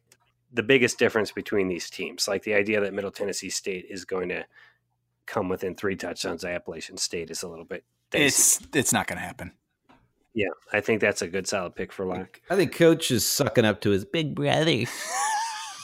[0.53, 2.27] the biggest difference between these teams.
[2.27, 4.45] Like the idea that Middle Tennessee State is going to
[5.25, 7.83] come within three touchdowns of Appalachian State is a little bit.
[8.12, 8.25] dicey.
[8.25, 9.51] It's it's not going to happen.
[10.33, 12.39] Yeah, I think that's a good solid pick for lock.
[12.49, 14.83] I think Coach is sucking up to his big brother.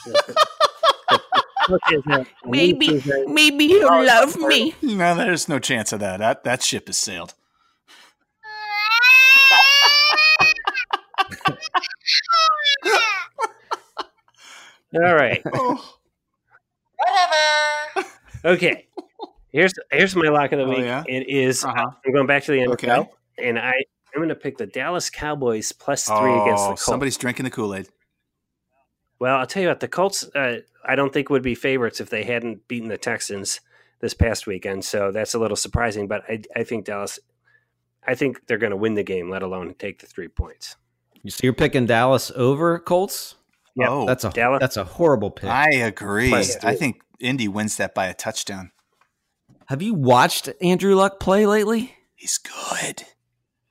[2.44, 4.72] Maybe, maybe he'll love me.
[4.82, 6.18] No, there's no chance of that.
[6.18, 7.34] That that ship has sailed.
[14.94, 15.42] All right.
[17.08, 18.04] Oh,
[18.44, 18.86] Okay.
[19.50, 20.78] Here's here's my lock of the Oh, week.
[20.80, 21.04] yeah?
[21.06, 21.90] It is- Uh-huh.
[22.06, 23.08] I'm going back to the NFL, Okay.
[23.38, 23.72] and I
[24.16, 26.84] I'm going to pick the Dallas Cowboys plus three against the oh Colts.
[26.86, 27.86] somebody's drinking the Kool Aid.
[29.18, 32.08] Well, I'll tell you what, the Colts, uh, I don't think would be favorites if
[32.08, 33.60] they hadn't beaten the Texans
[34.00, 34.86] this past weekend.
[34.86, 37.18] So that's a little surprising, but I, I think Dallas,
[38.06, 40.76] I think they're going to win the game, let alone take the three points.
[41.22, 43.34] You so you're picking Dallas over Colts?
[43.74, 45.50] Yeah, oh, That's a Dallas- that's a horrible pick.
[45.50, 46.30] I agree.
[46.30, 48.70] Plus I think Indy wins that by a touchdown.
[49.66, 51.96] Have you watched Andrew Luck play lately?
[52.14, 53.02] He's good.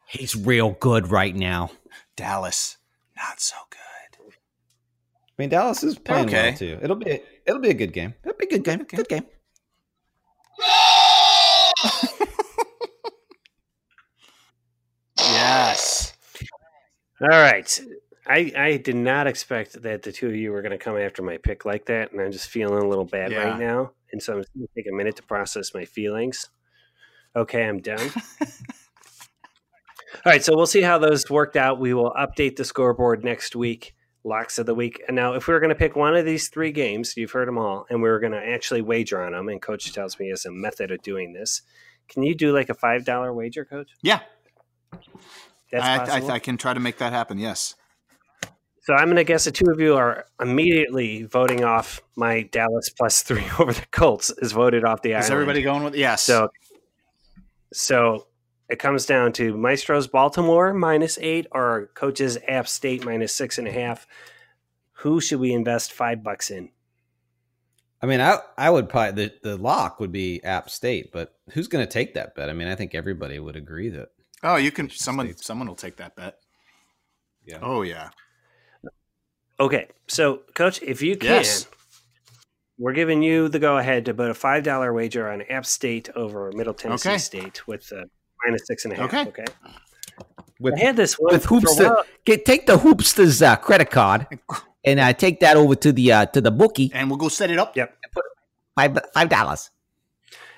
[0.08, 1.72] He's real good right now.
[2.16, 2.78] Dallas,
[3.18, 3.80] not so good.
[4.28, 4.34] I
[5.38, 6.50] mean, Dallas is playing Okay.
[6.50, 6.80] well too.
[6.82, 8.14] It'll be it'll be a good game.
[8.24, 8.84] It'll be a good game.
[8.84, 9.26] Good game.
[15.18, 16.14] Yes.
[17.22, 17.80] All right.
[18.28, 21.22] I, I did not expect that the two of you were going to come after
[21.22, 23.44] my pick like that, and I'm just feeling a little bad Yeah.
[23.44, 23.92] right now.
[24.12, 26.50] And so I'm going to take a minute to process my feelings.
[27.36, 28.10] Okay, I'm done.
[30.26, 31.80] All right, so we'll see how those worked out.
[31.80, 35.00] We will update the scoreboard next week, locks of the week.
[35.08, 37.48] And now, if we were going to pick one of these three games, you've heard
[37.48, 40.32] them all, and we were going to actually wager on them, and Coach tells me
[40.32, 41.62] is a method of doing this.
[42.08, 43.92] Can you do like a five dollar wager, Coach?
[44.02, 44.22] Yeah,
[45.72, 46.22] That's I.
[46.22, 47.38] I, I can try to make that happen.
[47.38, 47.76] Yes.
[48.82, 52.90] So I'm going to guess the two of you are immediately voting off my Dallas
[52.90, 55.26] plus three over the Colts is voted off the island.
[55.26, 56.24] Is everybody going with yes?
[56.24, 56.50] So,
[57.74, 58.26] so
[58.70, 63.68] it comes down to Maestro's Baltimore minus eight or Coach's App State minus six and
[63.68, 64.08] a half.
[65.00, 66.70] Who should we invest five bucks in?
[68.02, 71.68] I mean, I I would probably the, the lock would be App State, but who's
[71.68, 72.50] going to take that bet?
[72.50, 74.10] I mean, I think everybody would agree that.
[74.44, 74.90] oh, you can.
[74.90, 75.46] Someone, States.
[75.46, 76.38] someone will take that bet.
[77.46, 77.60] Yeah.
[77.62, 78.10] Oh yeah.
[79.60, 81.66] Okay, so Coach, if you can, Yes.
[82.78, 86.10] we're giving you the go ahead to put a five dollar wager on App State
[86.16, 87.18] over Middle Tennessee Okay.
[87.18, 88.04] State with uh,
[88.46, 89.14] minus six and a half.
[89.14, 89.28] Okay.
[89.28, 89.46] okay.
[90.60, 92.04] With I had this one with for a Hoopster, while.
[92.24, 94.28] get take the Hoopster's uh, credit card
[94.86, 96.92] and uh, take that over to the uh, to the bookie.
[96.94, 97.76] And we'll go set it up.
[97.76, 97.98] Yep.
[98.76, 99.72] Five five dollars.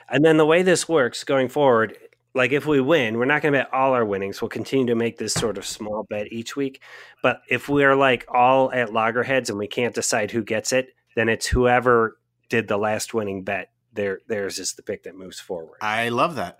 [0.10, 1.98] And then the way this works going forward,
[2.34, 4.42] like if we win, we're not going to bet all our winnings.
[4.42, 6.82] We'll continue to make this sort of small bet each week.
[7.22, 11.28] But if we're like all at loggerheads and we can't decide who gets it, then
[11.28, 12.18] it's whoever
[12.50, 13.72] did the last winning bet.
[13.94, 15.80] Their theirs is the pick that moves forward.
[15.82, 16.60] I love that.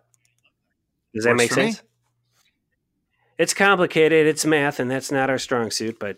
[1.14, 1.72] Does that Works make for me.
[1.72, 1.84] sense?
[3.38, 4.26] It's complicated.
[4.28, 6.00] It's math, and that's not our strong suit.
[6.00, 6.18] But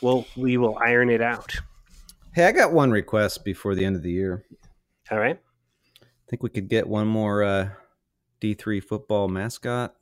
[0.00, 1.52] we'll we will iron it out.
[2.34, 4.44] Hey, I got one request before the end of the year.
[5.10, 5.38] All right.
[6.02, 7.68] I think we could get one more uh,
[8.40, 9.94] D three football mascot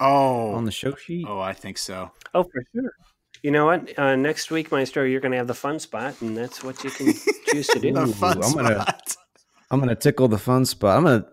[0.00, 0.52] Oh.
[0.54, 1.26] on the show sheet.
[1.28, 2.10] oh, I think so.
[2.34, 2.92] Oh, for sure.
[3.42, 3.96] You know what?
[3.98, 6.90] Uh, next week, Maestro, you're going to have the fun spot, and that's what you
[6.90, 7.12] can
[7.48, 7.92] choose to do.
[7.94, 9.16] The fun I'm gonna- spot.
[9.70, 10.96] I'm gonna tickle the fun spot.
[10.98, 11.26] I'm gonna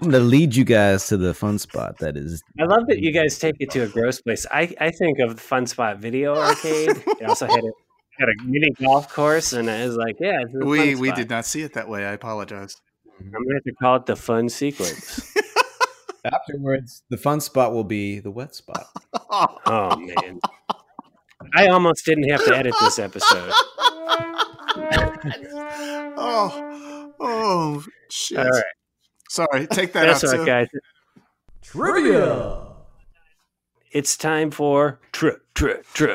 [0.00, 1.98] I'm gonna lead you guys to the fun spot.
[1.98, 4.46] That is I love that you guys take it to a gross place.
[4.50, 7.02] I, I think of the Fun Spot Video Arcade.
[7.20, 7.70] It also had a
[8.18, 11.16] had a mini golf course, and I was like, yeah, it's We fun we spot.
[11.18, 12.06] did not see it that way.
[12.06, 12.76] I apologize.
[13.06, 13.34] Mm-hmm.
[13.34, 15.34] I'm gonna have to call it the Fun Sequence.
[16.24, 17.02] afterwards.
[17.10, 18.86] The fun spot will be the wet spot.
[19.30, 20.38] oh man,
[21.56, 23.52] I almost didn't have to edit this episode.
[26.16, 28.38] oh, oh, shit.
[28.38, 28.64] All right,
[29.28, 30.30] Sorry, take that that's out.
[30.38, 30.50] all too.
[30.50, 30.80] right, guys.
[31.62, 32.64] Trivia.
[33.92, 36.14] It's time for tri tri tri.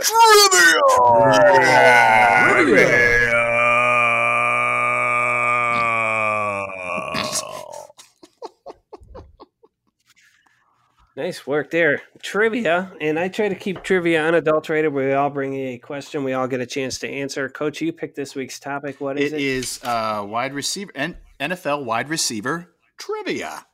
[11.15, 12.01] Nice work there.
[12.23, 14.91] Trivia, and I try to keep trivia unadulterated.
[14.91, 17.49] We all bring a question, we all get a chance to answer.
[17.49, 18.99] Coach, you picked this week's topic.
[18.99, 19.41] What is It it?
[19.43, 23.65] is uh, wide receiver N- NFL wide receiver trivia.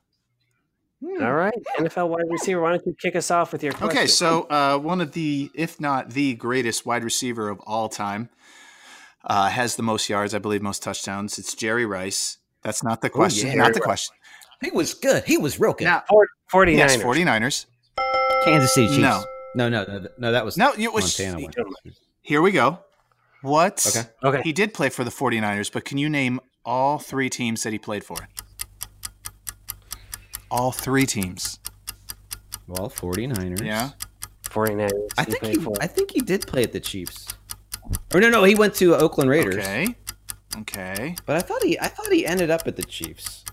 [1.03, 1.23] Hmm.
[1.23, 2.61] All right, NFL wide receiver.
[2.61, 3.97] Why don't you kick us off with your question?
[3.97, 8.29] Okay, so uh, one of the, if not the greatest wide receiver of all time,
[9.23, 11.39] uh, has the most yards, I believe, most touchdowns.
[11.39, 12.37] It's Jerry Rice.
[12.63, 13.47] That's not the question.
[13.47, 13.55] yeah.
[13.55, 14.15] not the question.
[14.61, 15.23] He was good.
[15.23, 15.85] He was real good.
[15.85, 16.03] Now,
[16.51, 16.77] 49ers.
[16.77, 17.65] yes, 49ers.
[18.43, 18.99] Kansas City Chiefs.
[18.99, 19.23] No.
[19.55, 21.17] No, no, no, no, that was No, it was.
[21.19, 21.53] Montana one.
[22.21, 22.79] Here we go.
[23.41, 23.85] What?
[23.87, 24.09] Okay.
[24.23, 24.41] Okay.
[24.43, 27.79] He did play for the 49ers, but can you name all three teams that he
[27.79, 28.17] played for?
[30.51, 31.59] All three teams.
[32.67, 33.63] Well, 49ers.
[33.63, 33.91] Yeah.
[34.43, 34.91] 49ers.
[35.17, 35.75] I he think he, for.
[35.81, 37.27] I think he did play at the Chiefs.
[38.13, 39.55] Or no, no, he went to Oakland Raiders.
[39.55, 39.95] Okay.
[40.57, 41.15] Okay.
[41.25, 43.45] But I thought he I thought he ended up at the Chiefs.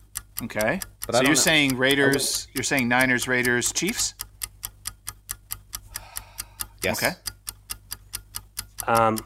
[0.43, 0.81] Okay.
[1.07, 1.35] But so you're know.
[1.35, 4.15] saying Raiders, you're saying Niners, Raiders, Chiefs?
[6.83, 7.03] Yes.
[7.03, 7.13] Okay.
[8.87, 9.19] Um,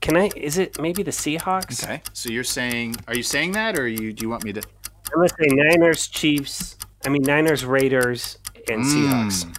[0.00, 0.30] can I?
[0.36, 1.82] Is it maybe the Seahawks?
[1.82, 2.02] Okay.
[2.12, 4.62] So you're saying, are you saying that or you, do you want me to?
[5.14, 6.76] I'm gonna say Niners, Chiefs.
[7.04, 8.38] I mean Niners, Raiders,
[8.70, 9.44] and Seahawks.
[9.44, 9.58] Mm.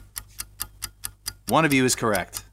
[1.49, 2.43] One of you is correct.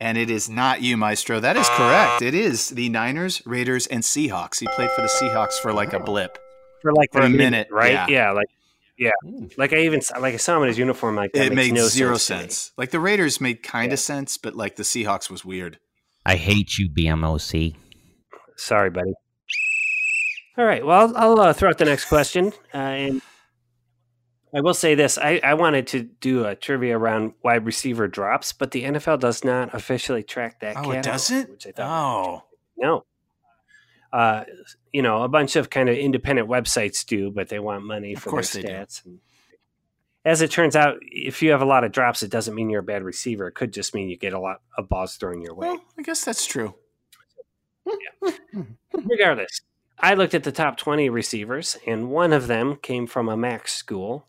[0.00, 1.38] And it is not you, Maestro.
[1.40, 2.22] That is correct.
[2.22, 4.58] It is the Niners, Raiders, and Seahawks.
[4.58, 6.38] He played for the Seahawks for like a blip.
[6.80, 8.08] For like For a a minute, minute, right?
[8.08, 8.32] yeah.
[8.32, 8.48] like
[8.98, 9.10] yeah.
[9.24, 9.52] Mm.
[9.56, 11.14] Like I even like I saw him in his uniform.
[11.16, 12.40] Like that it makes made no zero sense.
[12.56, 12.72] sense.
[12.76, 13.94] Like the Raiders made kind Yeah.
[13.94, 15.78] of sense, but like the Seahawks was weird.
[16.26, 17.74] I hate you, BMOC.
[18.56, 19.12] Sorry, buddy.
[20.58, 20.84] All right.
[20.84, 23.22] Well, I'll, I'll uh, throw out the next question, uh, and
[24.54, 28.52] I will say this: I, I wanted to do a trivia around wide receiver drops,
[28.52, 30.76] but the NFL does not officially track that.
[30.76, 31.50] Oh, it doesn't?
[31.50, 31.88] Which I thought.
[31.88, 32.44] Oh.
[32.76, 33.04] No.
[34.12, 34.44] Uh,
[34.92, 38.22] you know, a bunch of kind of independent websites do, but they want money Of
[38.22, 38.74] for course their they do.
[38.74, 39.06] stats.
[39.06, 39.20] And
[40.26, 42.80] as it turns out, if you have a lot of drops, it doesn't mean you're
[42.80, 43.48] a bad receiver.
[43.48, 45.68] It could just mean you get a lot of balls thrown your way.
[45.68, 46.74] Well, I guess that's true.
[48.92, 49.62] Regardless,
[50.02, 53.68] I looked at the top 20 receivers, and one of them came from a MAC
[53.68, 54.26] school.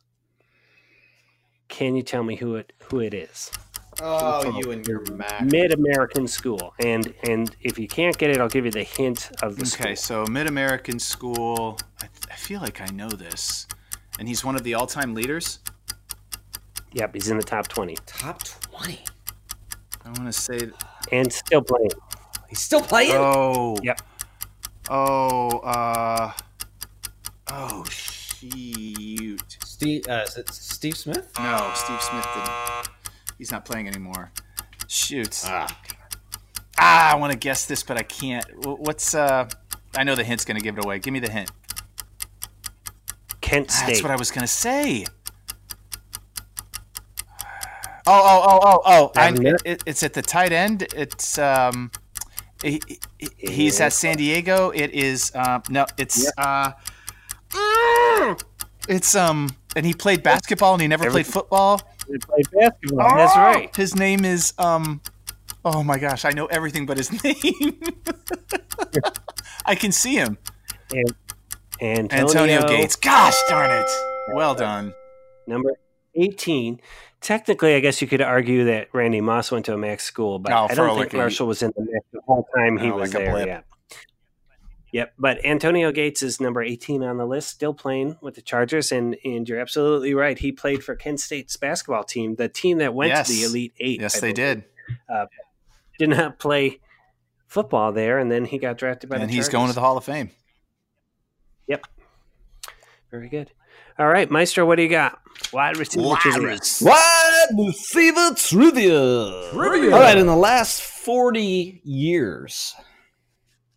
[1.68, 3.52] Can you tell me who it who it is?
[4.02, 5.42] Oh, you and your Mac.
[5.46, 9.32] Mid American school, and and if you can't get it, I'll give you the hint
[9.42, 10.26] of the Okay, school.
[10.26, 11.80] so Mid American School.
[12.02, 13.68] I, I feel like I know this.
[14.20, 15.60] And he's one of the all time leaders.
[16.92, 19.00] Yep, he's in the top 20 Top 20.
[20.06, 20.70] I want to say.
[21.12, 21.90] and still playing.
[22.50, 23.14] He's still playing?
[23.16, 23.78] Oh.
[23.82, 24.00] Yep.
[24.96, 26.32] Oh, uh.
[27.48, 29.58] Oh, shoot.
[29.66, 31.32] Steve uh, is it Steve Smith?
[31.40, 32.90] No, Steve Smith didn't.
[33.40, 34.30] He's not playing anymore.
[34.88, 35.42] Shoot.
[35.46, 35.82] Ah.
[36.78, 38.46] Ah, I want to guess this, but I can't.
[38.66, 39.50] What's, uh.
[39.96, 41.00] I know the hint's going to give it away.
[41.00, 41.50] Give me the hint.
[43.42, 43.88] Kent Ah, State.
[43.88, 45.08] That's what I was going to say.
[48.06, 49.12] Oh, oh, oh, oh, oh!
[49.16, 49.34] I,
[49.66, 50.84] it, it's at the tight end.
[50.94, 51.90] It's um,
[52.64, 52.82] he,
[53.20, 54.70] he- he's at San Diego.
[54.72, 56.72] It is um, no, it's uh,
[58.88, 61.82] it's um, and he played basketball and he never Every- played football.
[62.08, 63.16] He played basketball.
[63.16, 63.76] That's Oh, right.
[63.76, 65.02] His name is um,
[65.64, 67.80] oh my gosh, I know everything but his name.
[69.66, 70.38] I can see him,
[71.82, 72.96] Antonio, Antonio Gates.
[72.96, 73.90] Gosh darn it!
[74.34, 74.94] Well done.
[75.48, 75.72] number
[76.16, 76.80] 18.
[77.24, 80.52] Technically, I guess you could argue that Randy Moss went to a MAC school, but
[80.52, 82.92] Oh, I don't like think a- Marshall was in the MAC the whole time he
[82.92, 83.48] Oh, was like there.
[83.48, 83.62] Yeah.
[84.92, 88.92] Yep, but Antonio Gates is number 18 on the list, still playing with the Chargers,
[88.92, 90.38] and and you're absolutely right.
[90.38, 93.28] He played for Kent State's basketball team, the team that went Yes.
[93.28, 94.02] to the Elite Eight.
[94.02, 94.66] Yes, they did,
[95.10, 95.26] uh,
[95.98, 96.80] Did not play
[97.48, 99.52] football there, and then he got drafted by and the he's Chargers.
[99.54, 100.30] going to the Hall of Fame.
[101.68, 101.86] Yep.
[103.10, 103.52] Very good.
[104.00, 105.20] All right, Maestro, what do you got?
[105.52, 106.16] Wide receiver.
[106.16, 106.58] trivia.
[106.82, 109.00] Wide receiver trivia.
[109.94, 112.76] All right, in the last 40 years,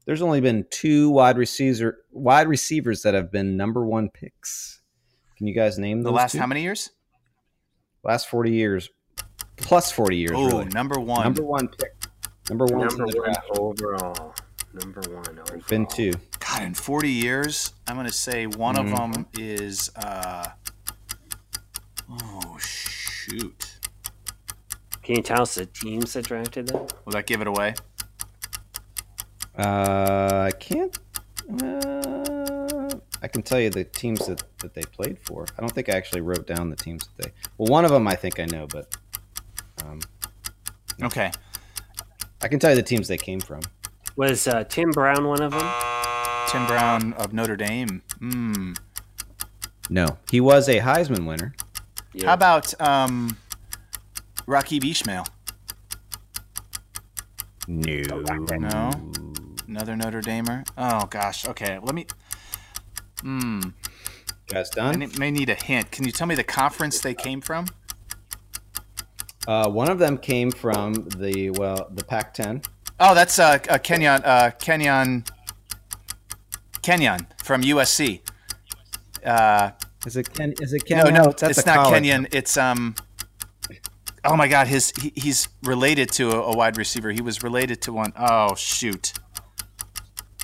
[0.06, 4.80] there's only been two wide receiver wide receivers that have been number one picks.
[5.36, 6.38] Can you guys name The last two?
[6.38, 6.90] how many years?
[8.04, 8.88] Last 40 years,
[9.56, 10.32] plus 40 years.
[10.34, 10.64] Oh, really.
[10.66, 11.24] number one.
[11.24, 11.92] Number one pick.
[12.48, 12.86] Number one.
[12.86, 13.46] Number in the one draft.
[13.58, 14.34] overall.
[14.82, 15.62] Number one overall.
[15.68, 16.12] Been two.
[16.38, 18.92] God, in 40 years, I'm going to say one Mhm.
[18.92, 19.90] of them is.
[19.96, 20.48] Uh,
[22.10, 23.78] oh, shoot.
[25.02, 26.86] Can you tell us the teams that drafted them?
[27.04, 27.74] Will that give it away?
[29.56, 30.98] Uh, I can't.
[31.62, 32.90] Uh,
[33.22, 35.46] I can tell you the teams that, that they played for.
[35.56, 37.32] I don't think I actually wrote down the teams that they.
[37.56, 38.94] Well, one of them I think I know, but
[39.84, 40.00] um,
[41.02, 41.30] Okay.
[42.42, 43.60] I can tell you the teams they came from.
[44.16, 45.70] Was uh, Tim Brown one of them?
[46.48, 48.02] Tim Brown of Notre Dame.
[48.18, 48.72] Hmm.
[49.90, 51.54] No, he was a Heisman winner.
[52.24, 53.36] How about um,
[54.46, 55.26] Rocket Ismail?
[57.68, 58.22] No,
[58.58, 58.90] No.
[59.68, 60.64] Another Notre Damer?
[60.78, 61.46] Oh, gosh.
[61.46, 61.78] Okay.
[61.82, 62.06] Let me.
[63.20, 63.60] Hmm.
[64.48, 65.00] guys done?
[65.00, 65.90] ne- may need a hint.
[65.90, 67.66] Can you tell me the conference they came from?
[69.48, 72.64] Uh, one of them came from the well, the Pac-10.
[72.98, 75.24] Oh, that's uh, uh Kenyon uh Kenyon
[76.82, 78.20] Kenyon from USC.
[79.24, 79.72] Uh,
[80.06, 80.54] Is it Ken?
[80.60, 81.94] Is it no, no, That's it's not college.
[81.94, 82.28] Kenyon.
[82.30, 82.94] It's um.
[84.24, 87.10] Oh my God, his he, he's related to a, a wide receiver.
[87.10, 88.12] He was related to one.
[88.16, 89.14] Oh shoot,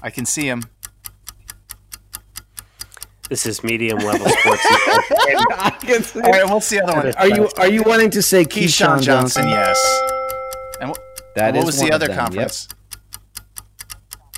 [0.03, 0.65] I can see him.
[3.29, 4.63] This is medium level sports.
[4.67, 7.15] I can see All right, what's the other one?
[7.15, 9.45] Are you are you wanting to say Keyshawn Keyshawn Johnson?
[9.45, 9.49] Johnson?
[9.49, 10.22] Yes.
[11.35, 12.25] And That what is was one the other them, yep.
[12.27, 12.69] conference?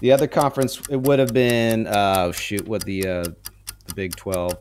[0.00, 3.24] The other conference it would have been uh, shoot what the uh,
[3.86, 4.58] the Big Twelve,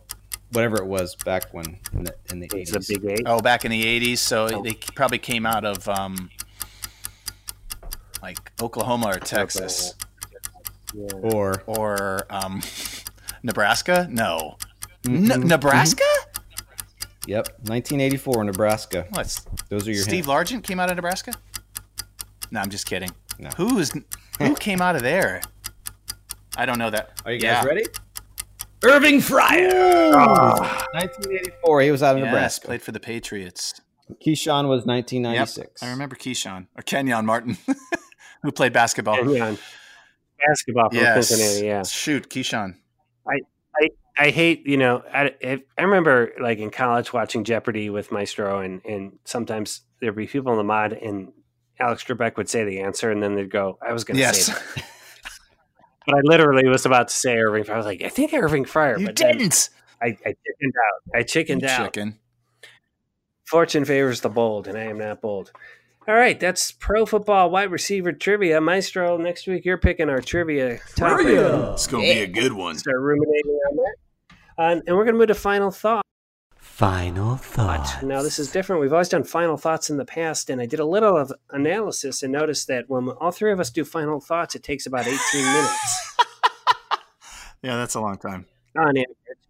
[0.52, 2.88] whatever it was back when in the in the it's a eighties.
[2.88, 3.24] big eight.
[3.26, 4.20] Oh, back in the '80s.
[4.20, 4.62] So Oh.
[4.64, 6.30] they probably came out of um,
[8.22, 9.96] like Oklahoma or Texas
[10.94, 11.08] Yeah.
[11.22, 12.62] Or or um,
[13.44, 14.08] Nebraska.
[14.10, 14.58] No,
[15.04, 16.04] Mhm, N- Nebraska.
[17.28, 19.08] yep, 1984 Nebraska.
[19.10, 20.30] What's Those are your Steve hints.
[20.30, 21.34] Largent came out of Nebraska?
[22.52, 23.10] No, I'm just kidding.
[23.40, 23.50] No.
[23.58, 23.92] Who is
[24.40, 25.42] who came out of there?
[26.58, 27.22] I don't know that.
[27.26, 27.56] Are you Yeah.
[27.62, 27.86] guys ready?
[28.84, 30.12] Irving Fryar.
[30.94, 31.78] 1984.
[31.78, 31.84] Ah.
[31.84, 32.68] He was out of Yes, Nebraska.
[32.68, 33.80] played for the Patriots.
[34.26, 35.82] Keyshawn was Yep, 1996.
[35.82, 37.58] I remember Keyshawn or Kenyon Martin,
[38.44, 39.16] who played basketball.
[39.18, 39.58] Kenyon.
[40.46, 41.30] Basketball from Yes.
[41.30, 41.84] Cincinnati, yeah.
[41.84, 42.76] Shoot, Keyshawn.
[43.28, 43.40] I
[43.82, 48.12] I I hate, you know, I, I- I remember like in college watching Jeopardy with
[48.12, 51.32] Maestro, and, and sometimes there'd be people in the mod, and
[51.80, 54.46] Alex Trebek would say the answer, and then they'd go, I was going to Yes.
[54.46, 54.86] say that.
[56.06, 57.74] But I literally was about to say Irving Fryar.
[57.76, 59.00] I was like, I think Irving Fryar.
[59.00, 59.70] You didn't.
[60.02, 61.16] I, I chickened out.
[61.18, 61.86] I chickened out.
[61.94, 62.20] Chicken.
[63.46, 65.52] Fortune favors the bold, and I am not bold.
[66.06, 68.60] All right, that's pro football wide receiver trivia.
[68.60, 71.28] Maestro, next week you're picking our trivia topic.
[71.28, 72.78] It's gonna be a good one.
[72.78, 73.96] Start ruminating on that.
[74.58, 76.06] Uh, and we're going to move to final thought.
[76.84, 78.04] Final thought.
[78.04, 78.82] Now, this is different.
[78.82, 82.24] We've always done final thoughts in the past, and I did a little of analysis
[82.24, 85.18] and noticed that when all three of us do final thoughts, it takes about 18
[85.34, 86.18] minutes
[87.64, 88.48] Yeah, that's a long time.
[88.76, 89.08] on average.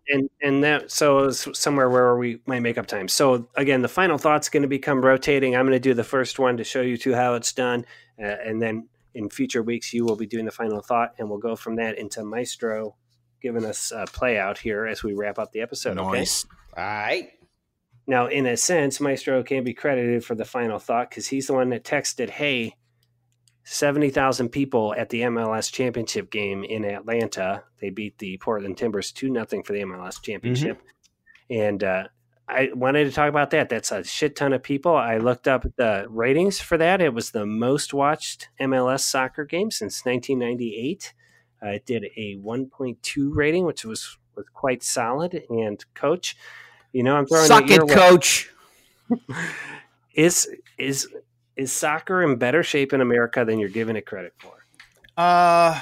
[0.09, 3.07] And, and that, so it's somewhere where we might make up time.
[3.07, 5.55] So, again, the final thought's going to become rotating.
[5.55, 7.83] I'm going to do the first one to show you two how it's done.
[8.21, 11.39] Uh, and then in future weeks, you will be doing the final thought, and we'll
[11.39, 12.95] go from that into Maestro
[13.43, 15.99] giving us a play out here as we wrap up the episode.
[15.99, 16.19] Okay.
[16.19, 16.45] Nice.
[16.75, 17.29] All right.
[18.07, 21.53] Now, in a sense, Maestro can be credited for the final thought because he's the
[21.53, 22.75] one that texted, "Hey,
[23.63, 27.63] seventy thousand people at the MLS championship game in Atlanta.
[27.79, 30.81] They beat the Portland Timbers two nothing for the MLS championship."
[31.49, 32.07] And uh,
[32.47, 33.69] I wanted to talk about that.
[33.69, 34.95] That's a shit ton of people.
[34.95, 37.01] I looked up the ratings for that.
[37.01, 41.13] It was the most watched MLS soccer game since 1998.
[41.63, 45.43] It did a 1.2 rating, which was was quite solid.
[45.49, 46.35] And coach,
[46.91, 48.49] you know, I'm throwing Suck it coach.
[50.13, 50.47] is
[50.77, 51.07] is
[51.55, 54.53] is soccer in better shape in America than you're giving it credit for?
[55.17, 55.79] Uh,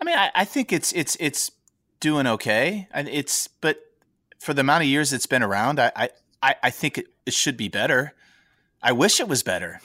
[0.00, 1.50] I mean, I, I think it's it's it's
[2.00, 3.78] doing okay, and it's but
[4.38, 6.10] for the amount of years it's been around, I I,
[6.42, 8.14] I- I think it, it should be better.
[8.82, 9.80] I wish it was better,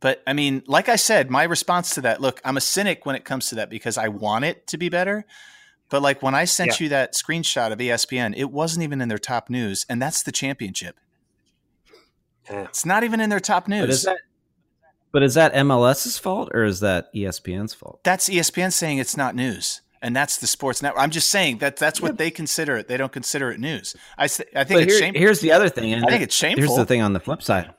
[0.00, 3.16] but I mean, like I said, my response to that, look, I'm a cynic when
[3.16, 5.24] it comes to that because I want it to be better.
[5.90, 6.84] But like when I sent Yeah.
[6.84, 10.32] you that screenshot of ESPN, it wasn't even in their top news, and that's the
[10.32, 10.96] championship.
[12.48, 12.62] Yeah.
[12.64, 13.80] It's not even in their top news.
[13.82, 14.18] But is that
[15.12, 18.00] but is that MLS's fault or is that ESPN's fault?
[18.04, 21.02] that's ESPN saying it's not news, and that's the sports network.
[21.02, 22.86] I'm just saying that that's what they consider it.
[22.88, 23.96] They don't consider it news.
[24.16, 24.24] I
[24.54, 25.20] I think here- shameful.
[25.20, 25.92] here's the other thing.
[25.92, 26.62] and I think it's shameful.
[26.64, 27.74] Here's the thing on the flip side.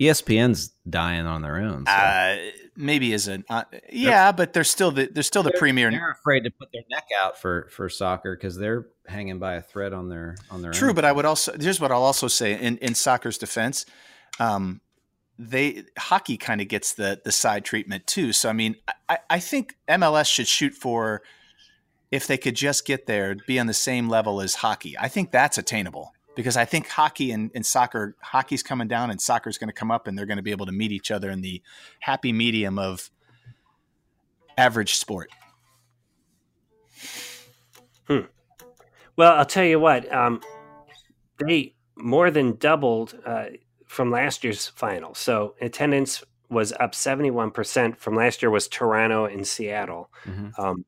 [0.00, 1.84] ESPN's dying on their own.
[1.86, 2.36] so Uh,
[2.76, 5.90] maybe an uh, yeah, but they're still the they're still the premier.
[5.90, 9.62] They're afraid to put their neck out for for soccer because they're hanging by a
[9.62, 10.70] thread on their on their.
[10.70, 10.94] True, own.
[10.94, 13.86] but I would also here's what I'll also say in in soccer's defense.
[14.38, 14.80] Um,
[15.36, 18.32] they hockey kind of gets the the side treatment too.
[18.32, 18.76] So I mean,
[19.08, 21.22] I, I think MLS should shoot for
[22.12, 24.96] if they could just get there, be on the same level as hockey.
[24.98, 29.20] I think that's attainable because I think hockey and, and soccer, hockey's coming down and
[29.20, 31.30] soccer's going to come up, and they're going to be able to meet each other
[31.30, 31.60] in the
[31.98, 33.10] happy medium of
[34.56, 35.32] average sport.
[38.06, 38.20] Hmm.
[39.16, 40.12] Well, I'll tell you what.
[40.14, 40.40] Um,
[41.44, 43.46] they more than doubled uh,
[43.88, 45.16] from last year's final.
[45.16, 48.50] So attendance was up seventy one percent from last year.
[48.52, 50.08] Was Toronto and Seattle.
[50.24, 50.56] Mhm.
[50.56, 50.84] Um,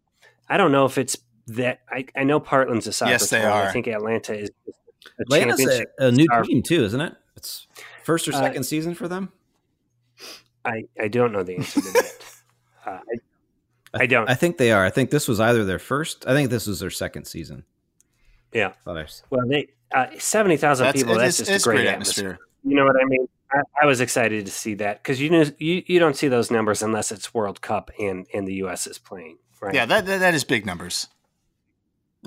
[0.49, 1.17] I don't know if it's
[1.49, 1.81] that.
[1.91, 3.11] I, I know Portland's a soccer.
[3.11, 3.67] Yes, they town.
[3.67, 4.51] I think Atlanta is
[5.21, 6.43] Atlanta's a, a new star.
[6.43, 7.15] team too, isn't it?
[7.37, 7.67] It's
[8.05, 9.33] first or Uh, second season for them.
[10.65, 12.13] I, I don't know the answer to that.
[12.87, 12.99] Uh,
[13.95, 14.27] I, I don't.
[14.31, 14.83] I think they are.
[14.83, 16.27] I think this was either their first.
[16.27, 17.65] I think this was their second season.
[18.55, 18.73] Yeah.
[18.87, 19.23] Others.
[19.29, 21.15] Well, they uh, seventy thousand people.
[21.17, 22.39] That's is- just a great, atmosphere.
[22.65, 23.27] You know what I mean?
[23.53, 26.51] I, I was excited to see that because you know you, you don't see those
[26.51, 28.87] numbers unless it's World Cup and and the U.S.
[28.87, 29.37] is playing.
[29.61, 29.75] Right?
[29.75, 31.09] Yeah, that, that that is big numbers.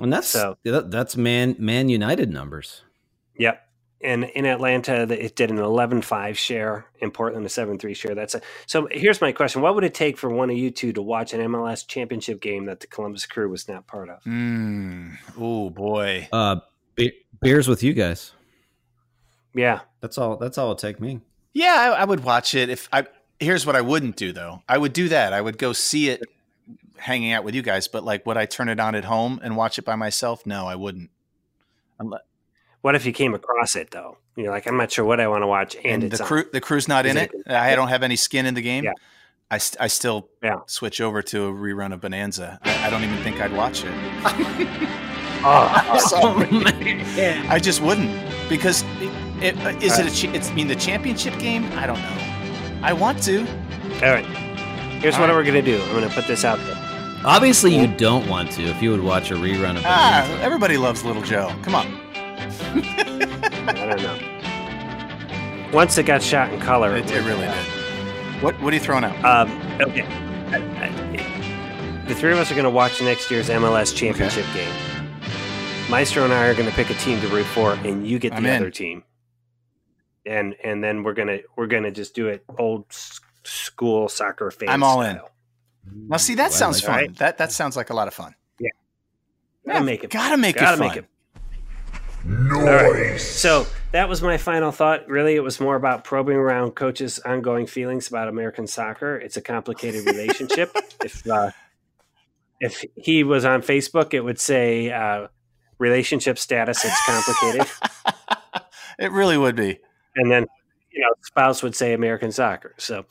[0.00, 2.82] And that's So- that's man man United numbers.
[3.38, 3.60] Yep.
[4.00, 6.84] And in Atlanta, it did an 11.5 share.
[6.98, 8.14] In Portland, a 7.3 share.
[8.14, 8.86] That's a, so.
[8.90, 11.40] Here's my question: What would it take for one of you two to watch an
[11.40, 14.22] MLS championship game that the Columbus Crew was not part of?
[14.24, 15.16] Mm.
[15.38, 16.28] Oh boy.
[16.30, 16.56] Uh,
[16.96, 18.32] be- beers with you guys.
[19.54, 20.36] Yeah, That's all.
[20.36, 21.20] That's all it'll take me.
[21.54, 23.06] Yeah, I, I would watch it if I.
[23.38, 24.62] Here's what I wouldn't do though.
[24.68, 25.32] I would do that.
[25.32, 26.22] I would go see it,
[26.96, 27.88] hanging out with you guys.
[27.88, 30.44] But like, would I turn it on at home and watch it by myself?
[30.46, 31.10] No, I wouldn't.
[31.98, 32.22] Unless,
[32.80, 34.18] What if you came across it though?
[34.36, 36.60] You're like, I'm not sure what I want to watch, and, and the crew, the
[36.60, 37.30] crew's not in it.
[37.32, 37.54] Exactly.
[37.54, 38.82] I don't have any skin in the game.
[38.84, 38.92] Yeah.
[39.50, 40.60] I, st- I still Yeah.
[40.66, 42.58] switch over to a rerun of Bonanza.
[42.64, 43.92] I, I don't even think I'd watch it.
[45.46, 46.46] Oh, Sorry.
[47.16, 48.10] Oh, I just wouldn't
[48.48, 51.64] because it, it, uh, is it a cha- it's I mean the championship game?
[51.74, 52.80] I don't know.
[52.82, 53.40] I want to.
[53.40, 54.24] all right.
[54.24, 55.36] Here's All what right.
[55.36, 55.80] we're gonna do.
[55.82, 56.73] I'm gonna put this out there.
[57.24, 58.62] Obviously, you don't want to.
[58.64, 61.54] If you would watch a rerun of Ah, everybody loves Little Joe.
[61.62, 61.86] Come on.
[63.68, 65.70] I don't know.
[65.72, 67.66] Once it got shot in color, It, it really did.
[68.42, 69.24] What what are you throwing out?
[69.24, 69.50] Um,
[69.80, 70.02] okay.
[70.52, 74.70] I- I- the three of us are going to watch next year's MLS championship game.
[75.88, 78.32] Maestro and I are going to pick a team to root for, and you get
[78.32, 78.56] the I'm in.
[78.56, 79.04] other team.
[80.26, 82.86] And and then we're gonna we're gonna just do it old
[83.44, 84.68] school soccer fan.
[84.68, 85.18] I'm all in.
[85.84, 85.94] Style.
[86.08, 86.96] Now, see, that Ooh, I sounds like fun.
[86.96, 87.16] Right.
[87.16, 88.34] That that sounds like a lot of fun.
[88.58, 88.68] Yeah,
[89.66, 90.10] gotta make it.
[90.10, 90.88] Gotta make Gotta it fun.
[90.88, 91.06] make it.
[92.26, 93.20] All right.
[93.20, 95.06] So that was my final thought.
[95.08, 99.16] Really, it was more about probing around coaches' ongoing feelings about American soccer.
[99.16, 100.74] It's a complicated relationship.
[101.04, 101.50] if uh,
[102.60, 105.28] if he was on Facebook, it would say uh,
[105.78, 106.82] relationship status.
[106.84, 107.66] It's complicated,
[108.98, 109.78] it really would be.
[110.16, 110.46] and then
[110.92, 112.74] you know spouse would say American soccer.
[112.78, 113.04] So,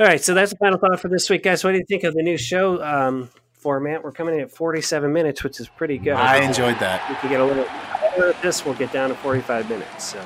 [0.00, 0.22] all right.
[0.22, 1.64] So that's the final thought for this week, guys.
[1.64, 4.02] What do you think of the new show um, format?
[4.02, 6.14] We're coming in at forty-seven minutes, which is pretty good.
[6.14, 7.02] I enjoyed that.
[7.10, 7.64] If we can get a little
[8.14, 10.04] better at this, we'll get down to 45 minutes.
[10.04, 10.24] So,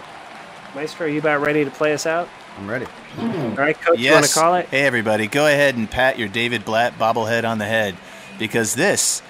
[0.75, 2.29] Maestro, are you about ready to play us out?
[2.59, 2.87] I'm ready.
[3.19, 4.67] All right, coach, you want to call it?
[4.67, 7.97] Hey, everybody, go ahead and pat your David Blatt bobblehead on the head
[8.39, 9.23] because this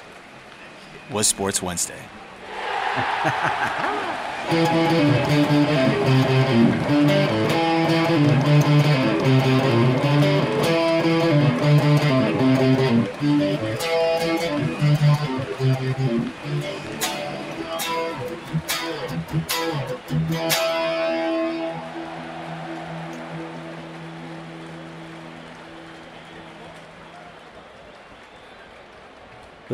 [1.10, 2.02] was Sports Wednesday.
[13.20, 13.30] Was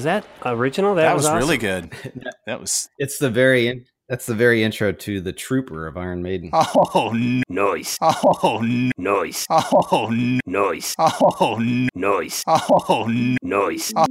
[0.05, 0.95] that original?
[0.95, 1.39] That, That, was, awesome.
[1.39, 1.93] really good.
[2.47, 2.89] That was.
[2.99, 6.51] It's the very in, that's the very intro to the Trooper of Iron Maiden.
[6.97, 7.43] Oh, no.
[7.49, 8.91] noise, Oh, no.
[8.99, 10.39] noise, Oh, no.
[10.47, 11.89] noise, Oh, no.
[11.95, 13.37] noise, Oh, no.
[13.43, 14.07] noise, oh,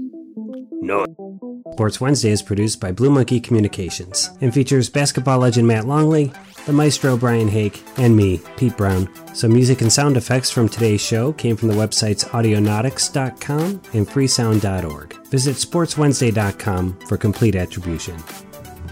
[0.81, 1.07] noise.
[1.73, 6.31] Sports Wednesday is produced by Blue Monkey Communications and features basketball legend Matt Longley,
[6.65, 9.09] the maestro Brian Hake, and me, Pete Brown.
[9.35, 15.27] Some music and sound effects from today's show came from the websites audionautix.com and freesound.org.
[15.27, 18.17] Visit sportswednesday.com for complete attribution.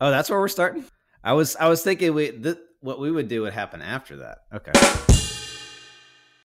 [0.00, 0.84] Oh, that's where we're starting.
[1.24, 4.38] I was I was thinking we th- what we would do would happen after that.
[4.54, 5.17] Okay.